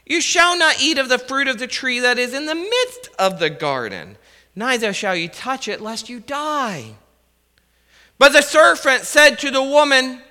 You 0.06 0.22
shall 0.22 0.58
not 0.58 0.82
eat 0.82 0.98
of 0.98 1.10
the 1.10 1.18
fruit 1.18 1.48
of 1.48 1.60
the 1.60 1.68
tree 1.68 2.00
that 2.00 2.20
is 2.20 2.34
in 2.34 2.46
the 2.46 2.56
midst 2.56 3.10
of 3.18 3.40
the 3.40 3.50
garden, 3.50 4.18
neither 4.56 4.94
shall 4.94 5.16
you 5.16 5.28
touch 5.28 5.68
it, 5.68 5.82
lest 5.82 6.10
you 6.10 6.20
die. 6.20 6.96
But 8.20 8.34
the 8.34 8.42
serpent 8.42 9.04
said 9.04 9.40
to 9.40 9.52
the 9.52 9.64
woman, 9.64 10.22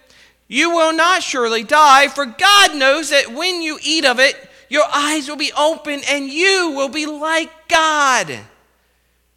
You 0.48 0.70
will 0.70 0.92
not 0.92 1.22
surely 1.22 1.64
die, 1.64 2.08
for 2.08 2.26
God 2.26 2.76
knows 2.76 3.10
that 3.10 3.32
when 3.32 3.62
you 3.62 3.78
eat 3.82 4.04
of 4.04 4.18
it, 4.20 4.36
your 4.68 4.84
eyes 4.92 5.28
will 5.28 5.36
be 5.36 5.52
open 5.52 6.00
and 6.08 6.28
you 6.28 6.72
will 6.74 6.88
be 6.88 7.06
like 7.06 7.50
God. 7.68 8.38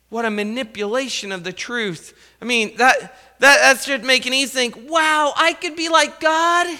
What 0.09 0.25
a 0.25 0.29
manipulation 0.29 1.31
of 1.31 1.43
the 1.43 1.51
truth. 1.51 2.13
I 2.41 2.45
mean, 2.45 2.77
that 2.77 3.17
that, 3.39 3.59
that's 3.59 3.85
just 3.85 4.03
making 4.03 4.31
me 4.31 4.45
think, 4.45 4.89
wow, 4.89 5.33
I 5.35 5.53
could 5.53 5.75
be 5.75 5.89
like 5.89 6.19
God. 6.19 6.77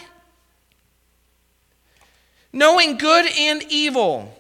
Knowing 2.56 2.98
good 2.98 3.26
and 3.38 3.64
evil. 3.70 4.34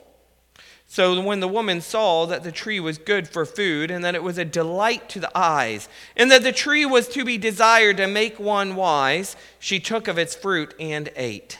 So 0.87 1.19
when 1.19 1.41
the 1.41 1.49
woman 1.49 1.81
saw 1.81 2.25
that 2.27 2.43
the 2.43 2.51
tree 2.53 2.79
was 2.79 2.97
good 2.97 3.27
for 3.27 3.45
food, 3.45 3.91
and 3.91 4.05
that 4.05 4.15
it 4.15 4.23
was 4.23 4.37
a 4.37 4.45
delight 4.45 5.09
to 5.09 5.19
the 5.19 5.37
eyes, 5.37 5.89
and 6.15 6.31
that 6.31 6.41
the 6.41 6.53
tree 6.53 6.85
was 6.85 7.09
to 7.09 7.25
be 7.25 7.37
desired 7.37 7.97
to 7.97 8.07
make 8.07 8.39
one 8.39 8.77
wise, 8.77 9.35
she 9.59 9.81
took 9.81 10.07
of 10.07 10.17
its 10.17 10.33
fruit 10.33 10.73
and 10.79 11.11
ate. 11.17 11.59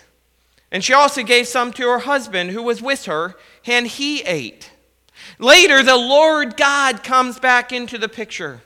And 0.72 0.82
she 0.82 0.94
also 0.94 1.24
gave 1.24 1.50
some 1.50 1.74
to 1.74 1.90
her 1.90 2.00
husband 2.00 2.52
who 2.52 2.64
was 2.64 2.82
with 2.82 3.04
her, 3.04 3.36
and 3.66 3.86
he 3.86 4.22
ate. 4.22 4.72
Later, 5.38 5.84
the 5.84 5.98
Lord 5.98 6.56
God 6.56 7.04
comes 7.04 7.38
back 7.38 7.74
into 7.74 7.98
the 7.98 8.08
picture. 8.08 8.62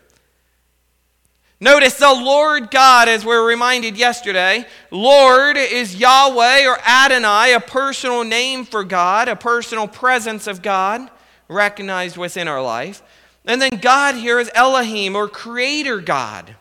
Notice 1.61 1.95
the 1.95 2.13
Lord 2.13 2.71
God, 2.71 3.09
as 3.09 3.25
we're 3.25 3.45
reminded 3.45 3.97
yesterday. 3.97 4.65
Lord 4.91 5.57
is 5.57 5.95
Yahweh 5.95 6.65
or 6.65 6.79
Adonai, 6.79 7.53
a 7.53 7.59
personal 7.59 8.23
name 8.23 8.63
for 8.63 8.85
God, 8.85 9.27
a 9.27 9.35
personal 9.35 9.87
presence 9.87 10.47
of 10.47 10.61
God 10.61 11.09
recognized 11.49 12.15
within 12.15 12.47
our 12.47 12.61
life. 12.61 13.01
And 13.43 13.61
then 13.61 13.79
God 13.81 14.15
here 14.15 14.39
is 14.39 14.49
Elohim 14.55 15.15
or 15.15 15.27
Creator 15.27 15.99
God. 15.99 16.55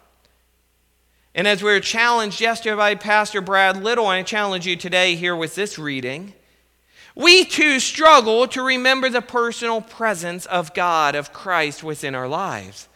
And 1.32 1.46
as 1.46 1.62
we 1.62 1.70
were 1.70 1.78
challenged 1.78 2.40
yesterday 2.40 2.74
by 2.74 2.96
Pastor 2.96 3.40
Brad 3.40 3.80
Little, 3.80 4.10
and 4.10 4.18
I 4.18 4.22
challenge 4.24 4.66
you 4.66 4.74
today 4.74 5.14
here 5.14 5.36
with 5.36 5.54
this 5.54 5.78
reading, 5.78 6.34
we 7.14 7.44
too 7.44 7.78
struggle 7.78 8.48
to 8.48 8.62
remember 8.62 9.08
the 9.08 9.22
personal 9.22 9.80
presence 9.80 10.46
of 10.46 10.74
God, 10.74 11.14
of 11.14 11.32
Christ 11.32 11.84
within 11.84 12.16
our 12.16 12.26
lives. 12.26 12.87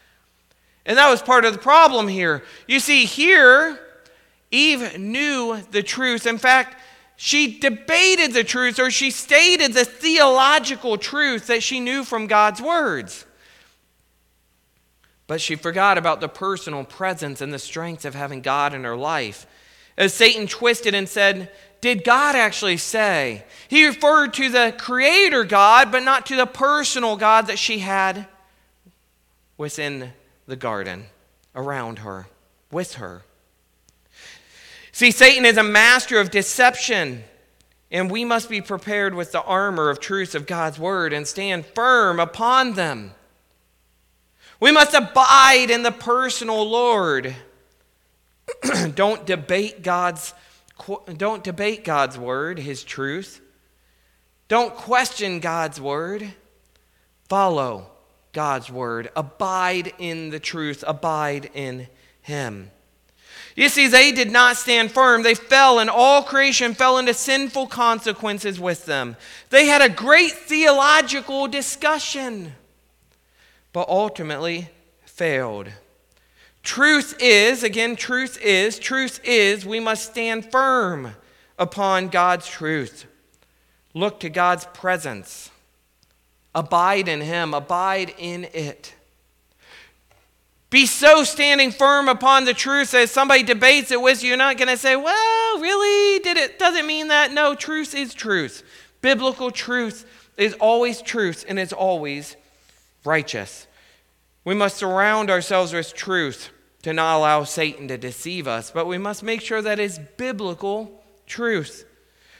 And 0.85 0.99
that 0.99 1.09
was 1.09 1.23
part 1.23 1.45
of 1.45 1.53
the 1.53 1.59
problem 1.59 2.09
here. 2.09 2.43
You 2.67 2.81
see, 2.81 3.05
here, 3.05 3.79
Eve 4.51 4.99
knew 4.99 5.61
the 5.71 5.83
truth. 5.83 6.27
In 6.27 6.39
fact, 6.39 6.77
she 7.17 7.59
debated 7.59 8.33
the 8.33 8.43
truth 8.43 8.81
or 8.81 8.91
she 8.91 9.11
stated 9.11 9.75
the 9.75 9.85
theological 9.85 10.99
truth 10.99 11.47
that 11.47 11.63
she 11.63 11.79
knew 11.79 12.05
from 12.05 12.27
God's 12.27 12.61
words. 12.61 13.25
But 15.29 15.41
she 15.41 15.55
forgot 15.55 15.99
about 15.99 16.21
the 16.21 16.29
personal 16.29 16.85
presence 16.85 17.41
and 17.41 17.53
the 17.55 17.59
strength 17.59 18.05
of 18.05 18.15
having 18.15 18.43
God 18.43 18.75
in 18.75 18.85
her 18.85 18.97
life. 18.97 19.47
As 19.97 20.13
Satan 20.13 20.47
twisted 20.47 20.95
and 20.95 21.09
said, 21.09 21.51
Did 21.81 22.03
God 22.03 22.35
actually 22.35 22.77
say? 22.77 23.45
He 23.69 23.87
referred 23.87 24.35
to 24.35 24.49
the 24.49 24.75
creator 24.77 25.45
God, 25.45 25.93
but 25.93 26.03
not 26.03 26.27
to 26.27 26.37
the 26.37 26.47
personal 26.47 27.17
God 27.17 27.47
that 27.47 27.59
she 27.59 27.79
had 27.79 28.27
within 29.57 30.13
the 30.47 30.57
garden 30.57 31.07
around 31.55 32.01
her, 32.01 32.27
with 32.71 32.95
her. 32.95 33.23
See, 34.93 35.11
Satan 35.11 35.45
is 35.45 35.57
a 35.57 35.63
master 35.63 36.21
of 36.21 36.31
deception, 36.31 37.25
and 37.91 38.11
we 38.11 38.25
must 38.25 38.51
be 38.51 38.61
prepared 38.61 39.15
with 39.15 39.33
the 39.33 39.43
armor 39.43 39.89
of 39.89 40.01
truth 40.01 40.35
of 40.35 40.47
God's 40.47 40.79
word 40.79 41.13
and 41.13 41.27
stand 41.27 41.67
firm 41.67 42.21
upon 42.21 42.75
them. 42.75 43.13
We 44.61 44.71
must 44.71 44.95
abide 44.95 45.71
in 45.71 45.83
the 45.83 45.93
personal 45.93 46.69
Lord. 46.69 47.35
don't 48.95 49.27
debate 49.27 49.83
God's 49.83 50.35
don't 51.17 51.45
debate 51.45 51.85
God's 51.85 52.19
word, 52.19 52.59
his 52.59 52.83
truth. 52.83 53.41
Don't 54.49 54.75
question 54.75 55.39
God's 55.39 55.81
word. 55.81 56.35
Follow 57.29 57.92
God's 58.33 58.71
word. 58.71 59.11
Abide 59.15 59.93
in 59.99 60.31
the 60.31 60.41
truth, 60.41 60.83
abide 60.87 61.51
in 61.55 61.89
Him. 62.23 62.71
You 63.55 63.69
see, 63.69 63.87
they 63.87 64.13
did 64.13 64.31
not 64.31 64.57
stand 64.57 64.93
firm. 64.93 65.23
They 65.23 65.35
fell, 65.35 65.79
and 65.79 65.91
all 65.91 66.23
creation 66.23 66.73
fell 66.75 66.97
into 66.99 67.13
sinful 67.13 67.67
consequences 67.67 68.59
with 68.59 68.87
them. 68.87 69.17
They 69.51 69.67
had 69.67 69.83
a 69.83 69.91
great 69.91 70.33
theological 70.33 71.49
discussion, 71.49 72.55
but 73.73 73.89
ultimately 73.89 74.71
failed. 75.05 75.69
Truth 76.63 77.17
is, 77.21 77.63
again, 77.63 77.97
truth 77.97 78.41
is, 78.41 78.79
truth 78.79 79.21
is, 79.25 79.67
we 79.67 79.81
must 79.81 80.11
stand 80.11 80.51
firm 80.51 81.15
upon 81.59 82.09
God's 82.09 82.49
truth. 82.49 83.05
Look 83.95 84.21
to 84.21 84.31
God's 84.31 84.65
presence. 84.73 85.51
Abide 86.55 87.09
in 87.09 87.21
him, 87.21 87.55
abide 87.55 88.15
in 88.19 88.45
it. 88.53 88.95
Be 90.69 90.87
so 90.87 91.23
standing 91.23 91.71
firm 91.71 92.09
upon 92.09 92.47
the 92.47 92.55
truth 92.55 92.93
that 92.93 93.11
somebody 93.11 93.43
debates 93.43 93.91
it 93.91 94.01
with 94.01 94.23
you, 94.23 94.31
you're 94.31 94.39
not 94.39 94.57
going 94.57 94.69
to 94.69 94.77
say, 94.77 94.97
well, 94.97 95.61
really? 95.61 96.19
Did 96.21 96.39
it? 96.39 96.59
Doesn't 96.59 96.87
mean 96.87 97.09
that. 97.09 97.31
No, 97.31 97.55
truth 97.55 97.95
is 97.95 98.15
truth. 98.15 98.63
Biblical 99.03 99.51
truth 99.51 100.07
is 100.39 100.55
always 100.55 101.03
truth 101.03 101.45
and 101.47 101.59
it's 101.59 101.75
always 101.75 102.37
righteous. 103.05 103.67
We 104.45 104.55
must 104.55 104.79
surround 104.79 105.31
ourselves 105.31 105.73
with 105.73 105.93
truth 105.95 106.51
to 106.83 106.93
not 106.93 107.19
allow 107.19 107.45
Satan 107.45 107.87
to 107.89 107.99
deceive 107.99 108.49
us, 108.49 108.71
but 108.71 108.87
we 108.87 108.99
must 108.99 109.23
make 109.23 109.41
sure 109.41 109.63
that 109.63 109.79
it's 109.79 109.99
biblical 110.17 111.03
truth. 111.27 111.85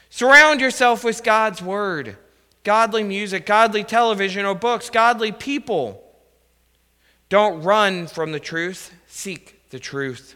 Surround 0.09 0.59
yourself 0.59 1.03
with 1.03 1.23
God's 1.23 1.61
word 1.61 2.17
godly 2.63 3.03
music, 3.03 3.45
godly 3.45 3.83
television 3.83 4.45
or 4.45 4.55
books, 4.55 4.89
godly 4.89 5.31
people. 5.31 6.03
Don't 7.29 7.63
run 7.63 8.07
from 8.07 8.31
the 8.31 8.39
truth, 8.39 8.93
seek 9.07 9.69
the 9.69 9.79
truth. 9.79 10.35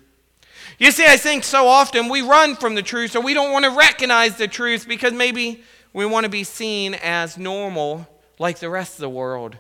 You 0.80 0.92
see, 0.92 1.06
I 1.06 1.18
think 1.18 1.44
so 1.44 1.68
often 1.68 2.10
we 2.10 2.22
run 2.22 2.56
from 2.56 2.76
the 2.76 2.82
truth 2.82 3.16
or 3.16 3.22
we 3.22 3.34
don't 3.34 3.52
want 3.52 3.66
to 3.66 3.72
recognize 3.72 4.38
the 4.38 4.48
truth 4.48 4.88
because 4.88 5.14
maybe 5.14 5.64
we 5.94 6.06
want 6.06 6.26
to 6.26 6.30
be 6.30 6.44
seen 6.44 6.96
as 6.96 7.38
normal 7.38 8.08
like 8.40 8.60
the 8.60 8.70
rest 8.70 8.96
of 8.96 9.02
the 9.02 9.10
world. 9.10 9.58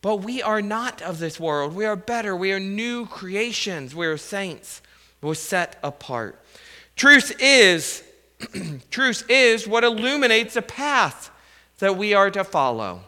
But 0.00 0.16
we 0.16 0.42
are 0.42 0.62
not 0.62 1.02
of 1.02 1.18
this 1.18 1.40
world. 1.40 1.74
We 1.74 1.84
are 1.84 1.96
better. 1.96 2.36
We 2.36 2.52
are 2.52 2.60
new 2.60 3.06
creations. 3.06 3.94
We 3.94 4.06
are 4.06 4.16
saints. 4.16 4.80
We're 5.20 5.34
set 5.34 5.78
apart. 5.82 6.40
Truth 6.94 7.36
is, 7.40 8.04
truth 8.90 9.24
is 9.28 9.66
what 9.66 9.84
illuminates 9.84 10.56
a 10.56 10.62
path 10.62 11.30
that 11.78 11.96
we 11.96 12.14
are 12.14 12.30
to 12.30 12.44
follow. 12.44 13.02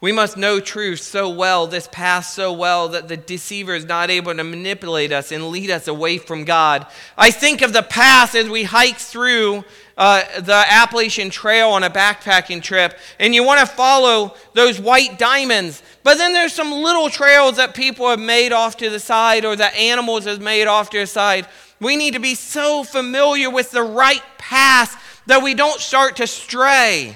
We 0.00 0.12
must 0.12 0.36
know 0.36 0.60
truth 0.60 1.00
so 1.00 1.28
well, 1.28 1.66
this 1.66 1.88
path 1.90 2.26
so 2.26 2.52
well, 2.52 2.88
that 2.90 3.08
the 3.08 3.16
deceiver 3.16 3.74
is 3.74 3.84
not 3.84 4.10
able 4.10 4.32
to 4.32 4.44
manipulate 4.44 5.10
us 5.10 5.32
and 5.32 5.48
lead 5.48 5.70
us 5.70 5.88
away 5.88 6.18
from 6.18 6.44
God. 6.44 6.86
I 7.16 7.32
think 7.32 7.62
of 7.62 7.72
the 7.72 7.82
path 7.82 8.36
as 8.36 8.48
we 8.48 8.62
hike 8.62 8.98
through 8.98 9.64
uh, 9.96 10.22
the 10.40 10.64
Appalachian 10.68 11.30
Trail 11.30 11.70
on 11.70 11.82
a 11.82 11.90
backpacking 11.90 12.62
trip, 12.62 12.96
and 13.18 13.34
you 13.34 13.42
want 13.42 13.58
to 13.58 13.66
follow 13.66 14.36
those 14.54 14.80
white 14.80 15.18
diamonds. 15.18 15.82
But 16.04 16.16
then 16.16 16.32
there's 16.32 16.52
some 16.52 16.70
little 16.70 17.10
trails 17.10 17.56
that 17.56 17.74
people 17.74 18.08
have 18.08 18.20
made 18.20 18.52
off 18.52 18.76
to 18.76 18.90
the 18.90 19.00
side 19.00 19.44
or 19.44 19.56
that 19.56 19.74
animals 19.74 20.26
have 20.26 20.40
made 20.40 20.68
off 20.68 20.90
to 20.90 21.00
the 21.00 21.08
side. 21.08 21.48
We 21.80 21.96
need 21.96 22.14
to 22.14 22.20
be 22.20 22.36
so 22.36 22.84
familiar 22.84 23.50
with 23.50 23.72
the 23.72 23.82
right 23.82 24.22
path 24.38 25.07
that 25.28 25.42
we 25.42 25.52
don't 25.52 25.80
start 25.80 26.16
to 26.16 26.26
stray 26.26 27.14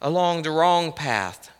along 0.00 0.42
the 0.42 0.50
wrong 0.50 0.90
path. 0.90 1.50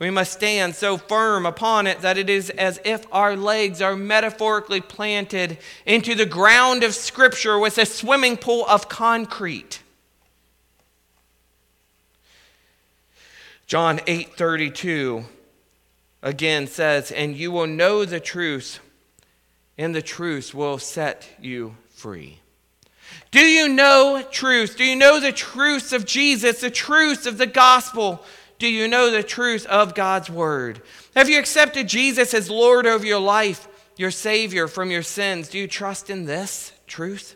We 0.00 0.10
must 0.10 0.32
stand 0.32 0.74
so 0.74 0.98
firm 0.98 1.46
upon 1.46 1.86
it 1.86 2.00
that 2.00 2.18
it 2.18 2.28
is 2.28 2.50
as 2.50 2.80
if 2.84 3.06
our 3.12 3.36
legs 3.36 3.80
are 3.80 3.94
metaphorically 3.94 4.80
planted 4.80 5.58
into 5.86 6.16
the 6.16 6.26
ground 6.26 6.82
of 6.82 6.92
Scripture 6.92 7.56
with 7.56 7.78
a 7.78 7.86
swimming 7.86 8.36
pool 8.36 8.66
of 8.66 8.88
concrete. 8.88 9.78
John 13.68 14.00
8:32 14.08 15.24
again 16.20 16.66
says, 16.66 17.12
"And 17.12 17.36
you 17.36 17.52
will 17.52 17.68
know 17.68 18.04
the 18.04 18.18
truth, 18.18 18.80
and 19.78 19.94
the 19.94 20.02
truth 20.02 20.52
will 20.52 20.80
set 20.80 21.28
you 21.40 21.76
free." 21.94 22.41
Do 23.32 23.40
you 23.40 23.68
know 23.68 24.22
truth? 24.30 24.76
Do 24.76 24.84
you 24.84 24.94
know 24.94 25.18
the 25.18 25.32
truth 25.32 25.92
of 25.92 26.04
Jesus, 26.04 26.60
the 26.60 26.70
truth 26.70 27.26
of 27.26 27.38
the 27.38 27.46
gospel? 27.46 28.22
Do 28.58 28.68
you 28.68 28.86
know 28.86 29.10
the 29.10 29.22
truth 29.22 29.66
of 29.66 29.94
God's 29.94 30.30
word? 30.30 30.82
Have 31.16 31.30
you 31.30 31.38
accepted 31.38 31.88
Jesus 31.88 32.34
as 32.34 32.50
Lord 32.50 32.86
over 32.86 33.04
your 33.04 33.20
life, 33.20 33.66
your 33.96 34.10
Savior 34.10 34.68
from 34.68 34.90
your 34.90 35.02
sins? 35.02 35.48
Do 35.48 35.58
you 35.58 35.66
trust 35.66 36.10
in 36.10 36.26
this 36.26 36.72
truth? 36.86 37.34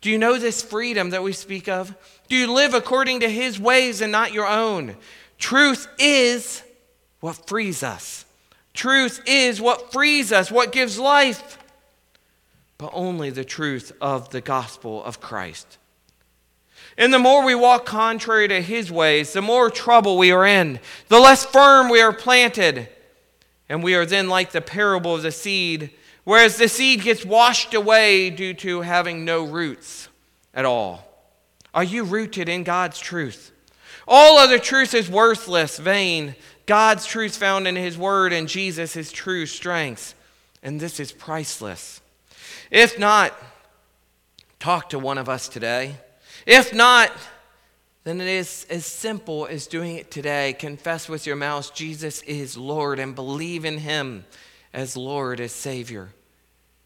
Do 0.00 0.10
you 0.10 0.16
know 0.16 0.38
this 0.38 0.62
freedom 0.62 1.10
that 1.10 1.22
we 1.22 1.34
speak 1.34 1.68
of? 1.68 1.94
Do 2.28 2.36
you 2.36 2.50
live 2.50 2.72
according 2.72 3.20
to 3.20 3.28
His 3.28 3.60
ways 3.60 4.00
and 4.00 4.10
not 4.10 4.32
your 4.32 4.46
own? 4.46 4.96
Truth 5.38 5.86
is 5.98 6.62
what 7.20 7.46
frees 7.46 7.82
us. 7.82 8.24
Truth 8.72 9.20
is 9.26 9.60
what 9.60 9.92
frees 9.92 10.32
us, 10.32 10.50
what 10.50 10.72
gives 10.72 10.98
life, 10.98 11.58
but 12.80 12.90
only 12.94 13.28
the 13.28 13.44
truth 13.44 13.92
of 14.00 14.30
the 14.30 14.40
gospel 14.40 15.04
of 15.04 15.20
Christ. 15.20 15.76
And 16.96 17.12
the 17.12 17.18
more 17.18 17.44
we 17.44 17.54
walk 17.54 17.84
contrary 17.84 18.48
to 18.48 18.62
his 18.62 18.90
ways, 18.90 19.34
the 19.34 19.42
more 19.42 19.68
trouble 19.68 20.16
we 20.16 20.32
are 20.32 20.46
in, 20.46 20.80
the 21.08 21.20
less 21.20 21.44
firm 21.44 21.90
we 21.90 22.00
are 22.00 22.12
planted. 22.14 22.88
And 23.68 23.82
we 23.82 23.94
are 23.94 24.06
then 24.06 24.30
like 24.30 24.52
the 24.52 24.62
parable 24.62 25.14
of 25.14 25.20
the 25.20 25.30
seed, 25.30 25.90
whereas 26.24 26.56
the 26.56 26.68
seed 26.68 27.02
gets 27.02 27.22
washed 27.22 27.74
away 27.74 28.30
due 28.30 28.54
to 28.54 28.80
having 28.80 29.26
no 29.26 29.44
roots 29.44 30.08
at 30.54 30.64
all. 30.64 31.06
Are 31.74 31.84
you 31.84 32.02
rooted 32.02 32.48
in 32.48 32.64
God's 32.64 32.98
truth? 32.98 33.52
All 34.08 34.38
other 34.38 34.58
truth 34.58 34.94
is 34.94 35.10
worthless, 35.10 35.78
vain. 35.78 36.34
God's 36.64 37.04
truth 37.04 37.36
found 37.36 37.68
in 37.68 37.76
his 37.76 37.98
word 37.98 38.32
and 38.32 38.48
Jesus 38.48 38.96
is 38.96 39.12
true 39.12 39.44
strength. 39.44 40.14
And 40.62 40.80
this 40.80 40.98
is 40.98 41.12
priceless. 41.12 41.99
If 42.70 42.98
not, 42.98 43.36
talk 44.58 44.90
to 44.90 44.98
one 44.98 45.18
of 45.18 45.28
us 45.28 45.48
today. 45.48 45.96
If 46.46 46.72
not, 46.72 47.10
then 48.04 48.20
it 48.20 48.28
is 48.28 48.66
as 48.70 48.86
simple 48.86 49.46
as 49.46 49.66
doing 49.66 49.96
it 49.96 50.10
today. 50.10 50.54
Confess 50.54 51.08
with 51.08 51.26
your 51.26 51.36
mouth 51.36 51.74
Jesus 51.74 52.22
is 52.22 52.56
Lord 52.56 52.98
and 52.98 53.14
believe 53.14 53.64
in 53.64 53.78
him 53.78 54.24
as 54.72 54.96
Lord, 54.96 55.40
as 55.40 55.52
Savior. 55.52 56.10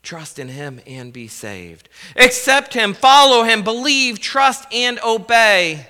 Trust 0.03 0.39
in 0.39 0.49
him 0.49 0.81
and 0.87 1.13
be 1.13 1.29
saved. 1.29 1.89
Accept 2.17 2.75
him, 2.75 2.95
follow 2.95 3.45
him, 3.45 3.63
believe, 3.63 4.21
trust, 4.21 4.67
and 4.73 4.99
obey. 5.05 5.87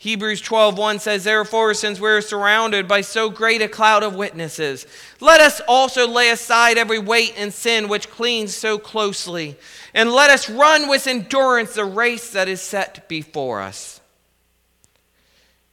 Hebrews 0.00 0.40
12:1 0.42 1.00
says, 1.00 1.24
Therefore, 1.24 1.74
since 1.74 1.98
we're 1.98 2.20
surrounded 2.20 2.86
by 2.86 3.00
so 3.00 3.30
great 3.30 3.60
a 3.60 3.68
cloud 3.68 4.04
of 4.04 4.14
witnesses, 4.14 4.86
let 5.18 5.40
us 5.40 5.60
also 5.66 6.06
lay 6.06 6.30
aside 6.30 6.78
every 6.78 7.00
weight 7.00 7.34
and 7.36 7.52
sin 7.52 7.88
which 7.88 8.08
clings 8.08 8.54
so 8.54 8.78
closely, 8.78 9.56
and 9.92 10.12
let 10.12 10.30
us 10.30 10.48
run 10.48 10.88
with 10.88 11.08
endurance 11.08 11.74
the 11.74 11.84
race 11.84 12.30
that 12.30 12.48
is 12.48 12.62
set 12.62 13.08
before 13.08 13.60
us. 13.60 14.00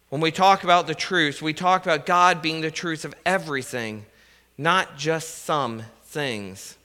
When 0.10 0.22
we 0.22 0.32
talk 0.32 0.64
about 0.64 0.88
the 0.88 0.96
truth, 0.96 1.44
we 1.44 1.54
talk 1.54 1.84
about 1.86 2.08
God 2.08 2.42
being 2.42 2.62
the 2.62 2.72
truth 2.72 3.06
of 3.06 3.14
everything, 3.28 4.08
not 4.58 4.98
just 4.98 5.44
some 5.46 5.84
things. 6.04 6.78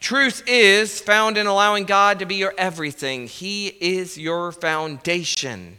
Truth 0.00 0.42
is 0.46 1.00
found 1.00 1.38
in 1.38 1.46
allowing 1.46 1.84
God 1.84 2.18
to 2.18 2.26
be 2.26 2.34
your 2.34 2.52
everything. 2.58 3.26
He 3.26 3.68
is 3.68 4.18
your 4.18 4.52
foundation. 4.52 5.78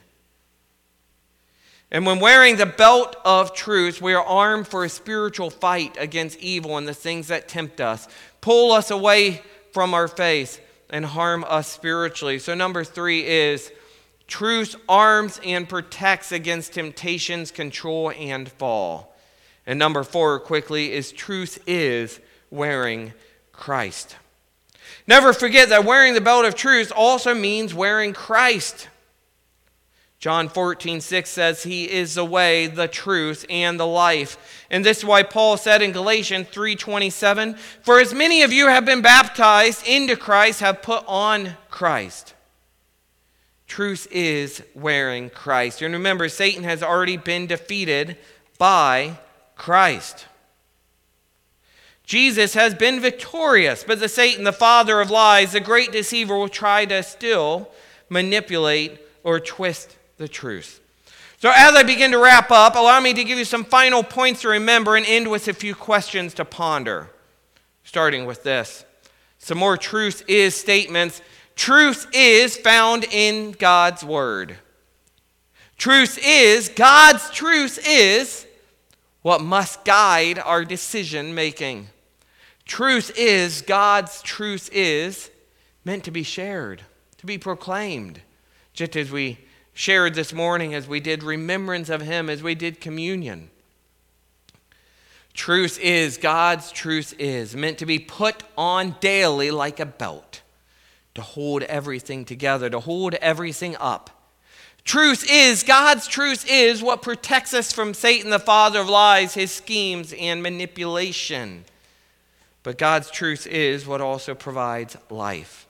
And 1.92 2.06
when 2.06 2.20
wearing 2.20 2.58
the 2.58 2.66
belt 2.66 3.16
of 3.24 3.54
truth, 3.54 4.02
we 4.02 4.14
are 4.14 4.24
armed 4.24 4.68
for 4.68 4.84
a 4.84 4.90
spiritual 4.90 5.50
fight 5.50 5.96
against 6.00 6.40
evil 6.40 6.78
and 6.78 6.88
the 6.88 6.94
things 6.94 7.28
that 7.28 7.48
tempt 7.48 7.80
us, 7.80 8.08
pull 8.42 8.72
us 8.72 8.92
away 8.92 9.42
from 9.72 9.94
our 9.94 10.08
faith, 10.08 10.62
and 10.90 11.06
harm 11.06 11.44
us 11.48 11.72
spiritually. 11.72 12.40
So, 12.40 12.54
number 12.54 12.84
three 12.84 13.26
is 13.26 13.72
truth 14.28 14.76
arms 14.88 15.40
and 15.44 15.68
protects 15.68 16.32
against 16.32 16.74
temptations, 16.74 17.52
control, 17.52 18.12
and 18.12 18.50
fall. 18.50 19.16
And 19.66 19.80
number 19.80 20.04
four, 20.04 20.40
quickly, 20.40 20.94
is 20.94 21.12
truth 21.12 21.62
is 21.68 22.20
wearing 22.52 23.14
Christ. 23.52 24.16
Never 25.08 25.34
forget 25.34 25.70
that 25.70 25.86
wearing 25.86 26.14
the 26.14 26.22
belt 26.22 26.46
of 26.46 26.56
truth 26.56 26.92
also 26.96 27.34
means 27.34 27.74
wearing 27.74 28.14
Christ. 28.14 28.90
John 30.26 30.50
14, 30.50 31.02
6 31.02 31.30
says, 31.30 31.62
He 31.62 31.84
is 31.84 32.16
the 32.16 32.26
way, 32.26 32.66
the 32.66 32.88
truth, 32.88 33.46
and 33.48 33.80
the 33.80 33.86
life. 33.86 34.66
And 34.72 34.84
this 34.84 34.98
is 34.98 35.06
why 35.06 35.22
Paul 35.22 35.56
said 35.56 35.84
in 35.84 35.92
Galatians 35.92 36.48
3:27, 36.48 37.56
For 37.84 38.00
as 38.00 38.12
many 38.12 38.42
of 38.42 38.52
you 38.52 38.66
have 38.66 38.86
been 38.86 39.04
baptized 39.04 39.86
into 39.88 40.16
Christ 40.16 40.62
have 40.62 40.82
put 40.82 41.04
on 41.08 41.58
Christ. 41.70 42.34
Truth 43.68 44.08
is 44.10 44.64
wearing 44.74 45.30
Christ. 45.30 45.84
And 45.84 45.94
remember, 45.94 46.28
Satan 46.28 46.64
has 46.64 46.82
already 46.82 47.18
been 47.18 47.46
defeated 47.46 48.18
by 48.58 49.20
Christ. 49.56 50.26
Jesus 52.04 52.56
has 52.56 52.74
been 52.74 53.00
victorious, 53.00 53.84
but 53.84 54.00
the 54.00 54.10
Satan, 54.10 54.44
the 54.44 54.52
father 54.52 55.02
of 55.02 55.12
lies, 55.12 55.52
the 55.52 55.60
great 55.60 55.92
deceiver, 55.92 56.36
will 56.36 56.50
try 56.50 56.84
to 56.86 57.04
still 57.04 57.70
manipulate 58.10 59.00
or 59.24 59.40
twist 59.40 59.98
the 60.18 60.28
truth. 60.28 60.82
So, 61.38 61.52
as 61.54 61.76
I 61.76 61.84
begin 61.84 62.12
to 62.12 62.18
wrap 62.18 62.50
up, 62.50 62.76
allow 62.76 63.00
me 63.00 63.14
to 63.14 63.24
give 63.24 63.38
you 63.38 63.46
some 63.46 63.64
final 63.64 64.04
points 64.04 64.42
to 64.42 64.50
remember 64.50 64.96
and 64.96 65.06
end 65.06 65.30
with 65.30 65.48
a 65.48 65.54
few 65.54 65.76
questions 65.76 66.34
to 66.36 66.46
ponder. 66.46 67.10
Starting 67.84 68.26
with 68.26 68.44
this 68.44 68.86
some 69.38 69.60
more 69.60 69.78
truth 69.78 70.24
is 70.28 70.56
statements. 70.56 71.22
Truth 71.56 72.08
is 72.14 72.58
found 72.58 73.06
in 73.12 73.52
God's 73.52 74.04
Word. 74.04 74.58
Truth 75.78 76.18
is, 76.24 76.70
God's 76.70 77.30
truth 77.30 77.80
is 77.86 78.48
what 79.22 79.42
must 79.42 79.86
guide 79.86 80.40
our 80.40 80.66
decision 80.66 81.36
making. 81.36 81.90
Truth 82.66 83.12
is, 83.18 83.62
God's 83.62 84.22
truth 84.22 84.70
is 84.74 85.30
meant 85.84 86.04
to 86.06 86.12
be 86.12 86.24
shared, 86.24 86.82
to 87.18 87.26
be 87.26 87.38
proclaimed, 87.38 88.22
just 88.74 88.96
as 88.96 89.12
we 89.12 89.45
shared 89.76 90.16
this 90.16 90.34
morning 90.34 90.74
as 90.74 90.88
we 90.88 91.02
did 91.02 91.22
remembrance 91.22 91.90
of 91.90 92.02
Him, 92.02 92.30
as 92.30 92.42
we 92.42 92.56
did 92.56 92.82
communion. 92.82 93.52
Truth 95.34 95.78
is, 95.82 96.18
God's 96.18 96.72
truth 96.72 97.14
is 97.20 97.58
meant 97.58 97.78
to 97.80 97.86
be 97.86 98.00
put 98.00 98.44
on 98.58 98.96
daily 99.02 99.52
like 99.52 99.82
a 99.82 99.86
belt, 99.86 100.42
to 101.14 101.22
hold 101.22 101.62
everything 101.64 102.24
together, 102.24 102.70
to 102.70 102.80
hold 102.80 103.16
everything 103.16 103.76
up. 103.80 104.10
Truth 104.86 105.30
is, 105.30 105.64
God's 105.64 106.08
truth 106.08 106.46
is 106.50 106.82
what 106.82 107.02
protects 107.02 107.54
us 107.54 107.74
from 107.74 107.94
Satan, 107.94 108.30
the 108.30 108.40
father 108.40 108.80
of 108.80 108.88
lies, 108.88 109.34
his 109.34 109.52
schemes, 109.52 110.14
and 110.18 110.42
manipulation. 110.42 111.66
But 112.64 112.78
God's 112.78 113.12
truth 113.12 113.46
is 113.46 113.86
what 113.86 114.00
also 114.00 114.36
provides 114.36 114.96
life. 115.10 115.65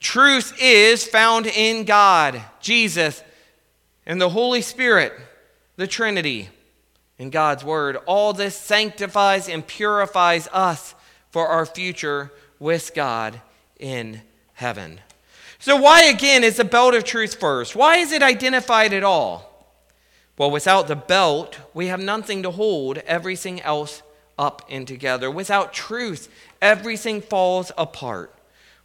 Truth 0.00 0.56
is 0.60 1.04
found 1.06 1.46
in 1.46 1.84
God, 1.84 2.42
Jesus, 2.60 3.22
and 4.04 4.20
the 4.20 4.28
Holy 4.28 4.62
Spirit, 4.62 5.12
the 5.76 5.86
Trinity, 5.86 6.48
in 7.18 7.30
God's 7.30 7.64
Word. 7.64 7.96
All 8.06 8.32
this 8.32 8.56
sanctifies 8.56 9.48
and 9.48 9.66
purifies 9.66 10.48
us 10.52 10.94
for 11.30 11.48
our 11.48 11.66
future 11.66 12.32
with 12.58 12.94
God 12.94 13.40
in 13.78 14.22
heaven. 14.54 15.00
So, 15.58 15.76
why 15.76 16.04
again 16.04 16.44
is 16.44 16.56
the 16.56 16.64
belt 16.64 16.94
of 16.94 17.04
truth 17.04 17.40
first? 17.40 17.74
Why 17.74 17.96
is 17.96 18.12
it 18.12 18.22
identified 18.22 18.92
at 18.92 19.02
all? 19.02 19.52
Well, 20.38 20.50
without 20.50 20.86
the 20.86 20.96
belt, 20.96 21.58
we 21.72 21.86
have 21.86 22.00
nothing 22.00 22.42
to 22.42 22.50
hold 22.50 22.98
everything 22.98 23.62
else 23.62 24.02
up 24.38 24.62
and 24.68 24.86
together. 24.86 25.30
Without 25.30 25.72
truth, 25.72 26.28
everything 26.60 27.22
falls 27.22 27.72
apart. 27.78 28.35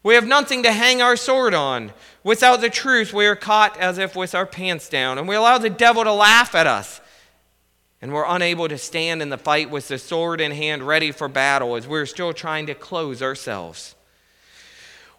We 0.03 0.15
have 0.15 0.25
nothing 0.25 0.63
to 0.63 0.71
hang 0.71 1.01
our 1.01 1.15
sword 1.15 1.53
on. 1.53 1.91
Without 2.23 2.61
the 2.61 2.69
truth, 2.69 3.13
we 3.13 3.27
are 3.27 3.35
caught 3.35 3.77
as 3.77 3.97
if 3.97 4.15
with 4.15 4.33
our 4.33 4.47
pants 4.47 4.89
down, 4.89 5.17
and 5.17 5.27
we 5.27 5.35
allow 5.35 5.57
the 5.57 5.69
devil 5.69 6.03
to 6.03 6.11
laugh 6.11 6.55
at 6.55 6.67
us. 6.67 7.01
And 8.01 8.11
we're 8.11 8.25
unable 8.25 8.67
to 8.67 8.79
stand 8.79 9.21
in 9.21 9.29
the 9.29 9.37
fight 9.37 9.69
with 9.69 9.87
the 9.87 9.99
sword 9.99 10.41
in 10.41 10.51
hand, 10.51 10.81
ready 10.81 11.11
for 11.11 11.27
battle, 11.27 11.75
as 11.75 11.87
we're 11.87 12.07
still 12.07 12.33
trying 12.33 12.65
to 12.65 12.73
close 12.73 13.21
ourselves. 13.21 13.93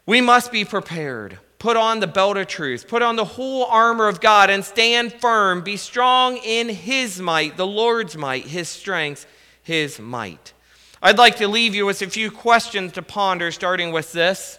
We 0.04 0.20
must 0.20 0.50
be 0.50 0.64
prepared. 0.64 1.38
Put 1.60 1.76
on 1.76 2.00
the 2.00 2.08
belt 2.08 2.36
of 2.36 2.48
truth, 2.48 2.88
put 2.88 3.02
on 3.02 3.14
the 3.14 3.24
whole 3.24 3.66
armor 3.66 4.08
of 4.08 4.20
God, 4.20 4.50
and 4.50 4.64
stand 4.64 5.12
firm. 5.12 5.62
Be 5.62 5.76
strong 5.76 6.38
in 6.38 6.68
His 6.68 7.20
might, 7.20 7.56
the 7.56 7.68
Lord's 7.68 8.16
might, 8.16 8.46
His 8.46 8.68
strength, 8.68 9.26
His 9.62 10.00
might. 10.00 10.52
I'd 11.00 11.18
like 11.18 11.36
to 11.36 11.46
leave 11.46 11.76
you 11.76 11.86
with 11.86 12.02
a 12.02 12.10
few 12.10 12.32
questions 12.32 12.90
to 12.92 13.02
ponder, 13.02 13.52
starting 13.52 13.92
with 13.92 14.10
this. 14.10 14.58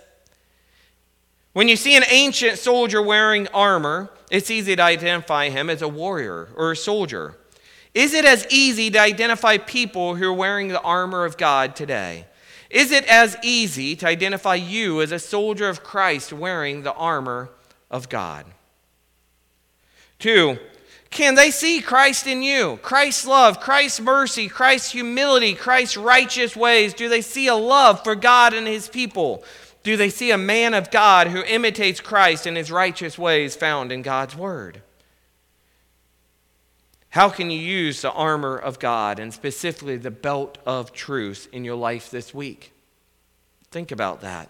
When 1.54 1.70
you 1.70 1.76
see 1.76 1.96
an 1.96 2.04
ancient 2.10 2.58
soldier 2.58 3.02
wearing 3.02 3.48
armor, 3.50 4.10
it's 4.32 4.50
easy 4.50 4.76
to 4.76 4.82
identify 4.82 5.50
him 5.50 5.70
as 5.70 5.84
a 5.84 5.88
warrior 5.88 6.50
or 6.56 6.72
a 6.72 6.76
soldier. 6.76 7.38
Is 7.94 8.16
it 8.16 8.26
as 8.26 8.48
easy 8.50 8.90
to 8.90 9.00
identify 9.00 9.58
people 9.58 10.16
who 10.16 10.26
are 10.26 10.34
wearing 10.34 10.70
the 10.70 10.82
armor 10.82 11.26
of 11.26 11.38
God 11.38 11.76
today? 11.76 12.26
Is 12.72 12.92
it 12.92 13.06
as 13.06 13.38
easy 13.44 13.96
to 13.98 14.08
identify 14.08 14.56
you 14.56 15.00
as 15.04 15.12
a 15.12 15.20
soldier 15.20 15.70
of 15.70 15.84
Christ 15.84 16.34
wearing 16.34 16.82
the 16.82 16.94
armor 16.94 17.52
of 17.92 18.10
God? 18.10 18.48
Two, 20.18 20.58
can 21.12 21.36
they 21.36 21.52
see 21.52 21.80
Christ 21.80 22.26
in 22.26 22.42
you? 22.42 22.80
Christ's 22.82 23.28
love, 23.28 23.60
Christ's 23.60 24.00
mercy, 24.00 24.48
Christ's 24.48 24.92
humility, 24.92 25.54
Christ's 25.54 25.98
righteous 25.98 26.56
ways? 26.56 26.96
Do 26.96 27.08
they 27.08 27.22
see 27.22 27.46
a 27.46 27.54
love 27.54 28.04
for 28.04 28.16
God 28.16 28.56
and 28.56 28.66
his 28.66 28.90
people? 28.90 29.44
Do 29.84 29.98
they 29.98 30.10
see 30.10 30.32
a 30.32 30.38
man 30.38 30.74
of 30.74 30.92
God 30.92 31.28
who 31.28 31.44
imitates 31.44 32.00
Christ 32.00 32.46
and 32.46 32.56
his 32.56 32.72
righteous 32.72 33.18
ways 33.18 33.56
found 33.56 33.92
in 33.92 34.02
God's 34.02 34.36
word? 34.36 34.82
How 37.10 37.30
can 37.30 37.52
you 37.52 37.60
use 37.60 38.02
the 38.02 38.12
armor 38.12 38.58
of 38.58 38.80
God 38.80 39.20
and 39.20 39.32
specifically 39.32 39.98
the 39.98 40.10
belt 40.10 40.58
of 40.66 40.94
truth 40.94 41.48
in 41.52 41.64
your 41.64 41.76
life 41.76 42.10
this 42.10 42.34
week? 42.34 42.72
Think 43.70 43.92
about 43.92 44.22
that. 44.22 44.50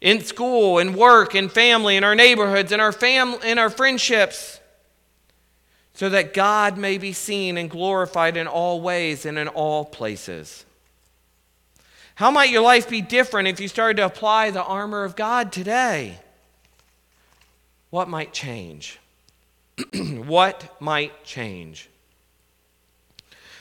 In 0.00 0.22
school, 0.22 0.78
in 0.78 0.94
work, 0.94 1.34
in 1.34 1.48
family, 1.48 1.96
in 1.96 2.04
our 2.04 2.14
neighborhoods, 2.14 2.72
in 2.72 2.80
our 2.80 2.92
family, 2.92 3.50
in 3.50 3.58
our 3.58 3.70
friendships, 3.70 4.60
so 5.94 6.08
that 6.08 6.32
God 6.32 6.78
may 6.78 6.96
be 6.96 7.12
seen 7.12 7.56
and 7.56 7.70
glorified 7.70 8.36
in 8.36 8.46
all 8.46 8.80
ways 8.80 9.26
and 9.26 9.38
in 9.38 9.48
all 9.48 9.84
places. 9.84 10.64
How 12.16 12.30
might 12.30 12.50
your 12.50 12.62
life 12.62 12.88
be 12.88 13.00
different 13.00 13.48
if 13.48 13.58
you 13.58 13.66
started 13.66 13.96
to 13.96 14.06
apply 14.06 14.50
the 14.50 14.62
armor 14.62 15.04
of 15.04 15.16
God 15.16 15.50
today? 15.50 16.18
What 17.90 18.08
might 18.08 18.32
change? 18.32 19.00
what 19.94 20.80
might 20.80 21.24
change? 21.24 21.88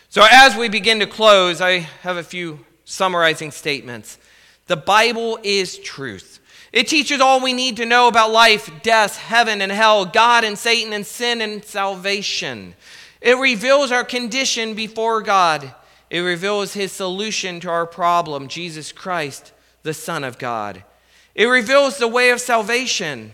So, 0.10 0.24
as 0.30 0.56
we 0.56 0.70
begin 0.70 1.00
to 1.00 1.08
close, 1.08 1.62
I 1.62 1.80
have 2.04 2.18
a 2.18 2.24
few 2.24 2.64
summarizing 2.86 3.50
statements. 3.50 4.20
The 4.68 4.78
Bible 4.78 5.40
is 5.42 5.80
truth. 5.80 6.40
It 6.72 6.88
teaches 6.88 7.22
all 7.22 7.42
we 7.42 7.54
need 7.54 7.78
to 7.78 7.86
know 7.86 8.08
about 8.08 8.32
life, 8.32 8.70
death, 8.84 9.18
heaven 9.18 9.62
and 9.62 9.72
hell, 9.72 10.06
God 10.06 10.44
and 10.44 10.58
Satan, 10.58 10.94
and 10.94 11.06
sin 11.06 11.42
and 11.42 11.64
salvation. 11.64 12.76
It 13.22 13.38
reveals 13.38 13.92
our 13.92 14.04
condition 14.04 14.74
before 14.76 15.22
God. 15.22 15.74
It 16.14 16.20
reveals 16.20 16.74
his 16.74 16.92
solution 16.92 17.60
to 17.62 17.72
our 17.72 17.88
problem, 17.88 18.48
Jesus 18.48 18.92
Christ, 18.92 19.52
the 19.82 19.96
Son 19.96 20.24
of 20.24 20.38
God. 20.38 20.84
It 21.34 21.48
reveals 21.48 21.98
the 21.98 22.08
way 22.08 22.30
of 22.30 22.40
salvation. 22.40 23.32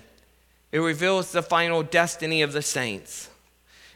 It 0.72 0.80
reveals 0.80 1.34
the 1.34 1.44
final 1.44 1.84
destiny 1.84 2.42
of 2.42 2.54
the 2.54 2.62
saints. 2.62 3.30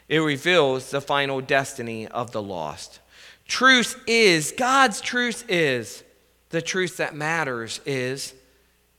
It 0.06 0.18
reveals 0.18 0.90
the 0.90 1.00
final 1.00 1.40
destiny 1.40 2.06
of 2.08 2.32
the 2.32 2.42
lost. 2.42 3.00
Truth 3.48 4.02
is, 4.06 4.52
God's 4.52 5.00
truth 5.00 5.46
is, 5.48 6.04
the 6.50 6.60
truth 6.60 6.98
that 6.98 7.14
matters 7.14 7.80
is 7.86 8.34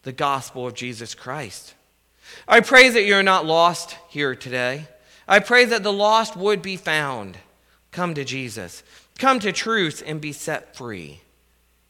the 0.01 0.11
gospel 0.11 0.65
of 0.65 0.73
Jesus 0.73 1.13
Christ. 1.13 1.75
I 2.47 2.61
pray 2.61 2.89
that 2.89 3.05
you're 3.05 3.21
not 3.21 3.45
lost 3.45 3.97
here 4.09 4.33
today. 4.33 4.87
I 5.27 5.37
pray 5.37 5.63
that 5.65 5.83
the 5.83 5.93
lost 5.93 6.35
would 6.35 6.63
be 6.63 6.75
found. 6.75 7.37
Come 7.91 8.15
to 8.15 8.25
Jesus. 8.25 8.81
Come 9.17 9.39
to 9.39 9.51
truth 9.51 10.03
and 10.05 10.19
be 10.19 10.33
set 10.33 10.75
free. 10.75 11.21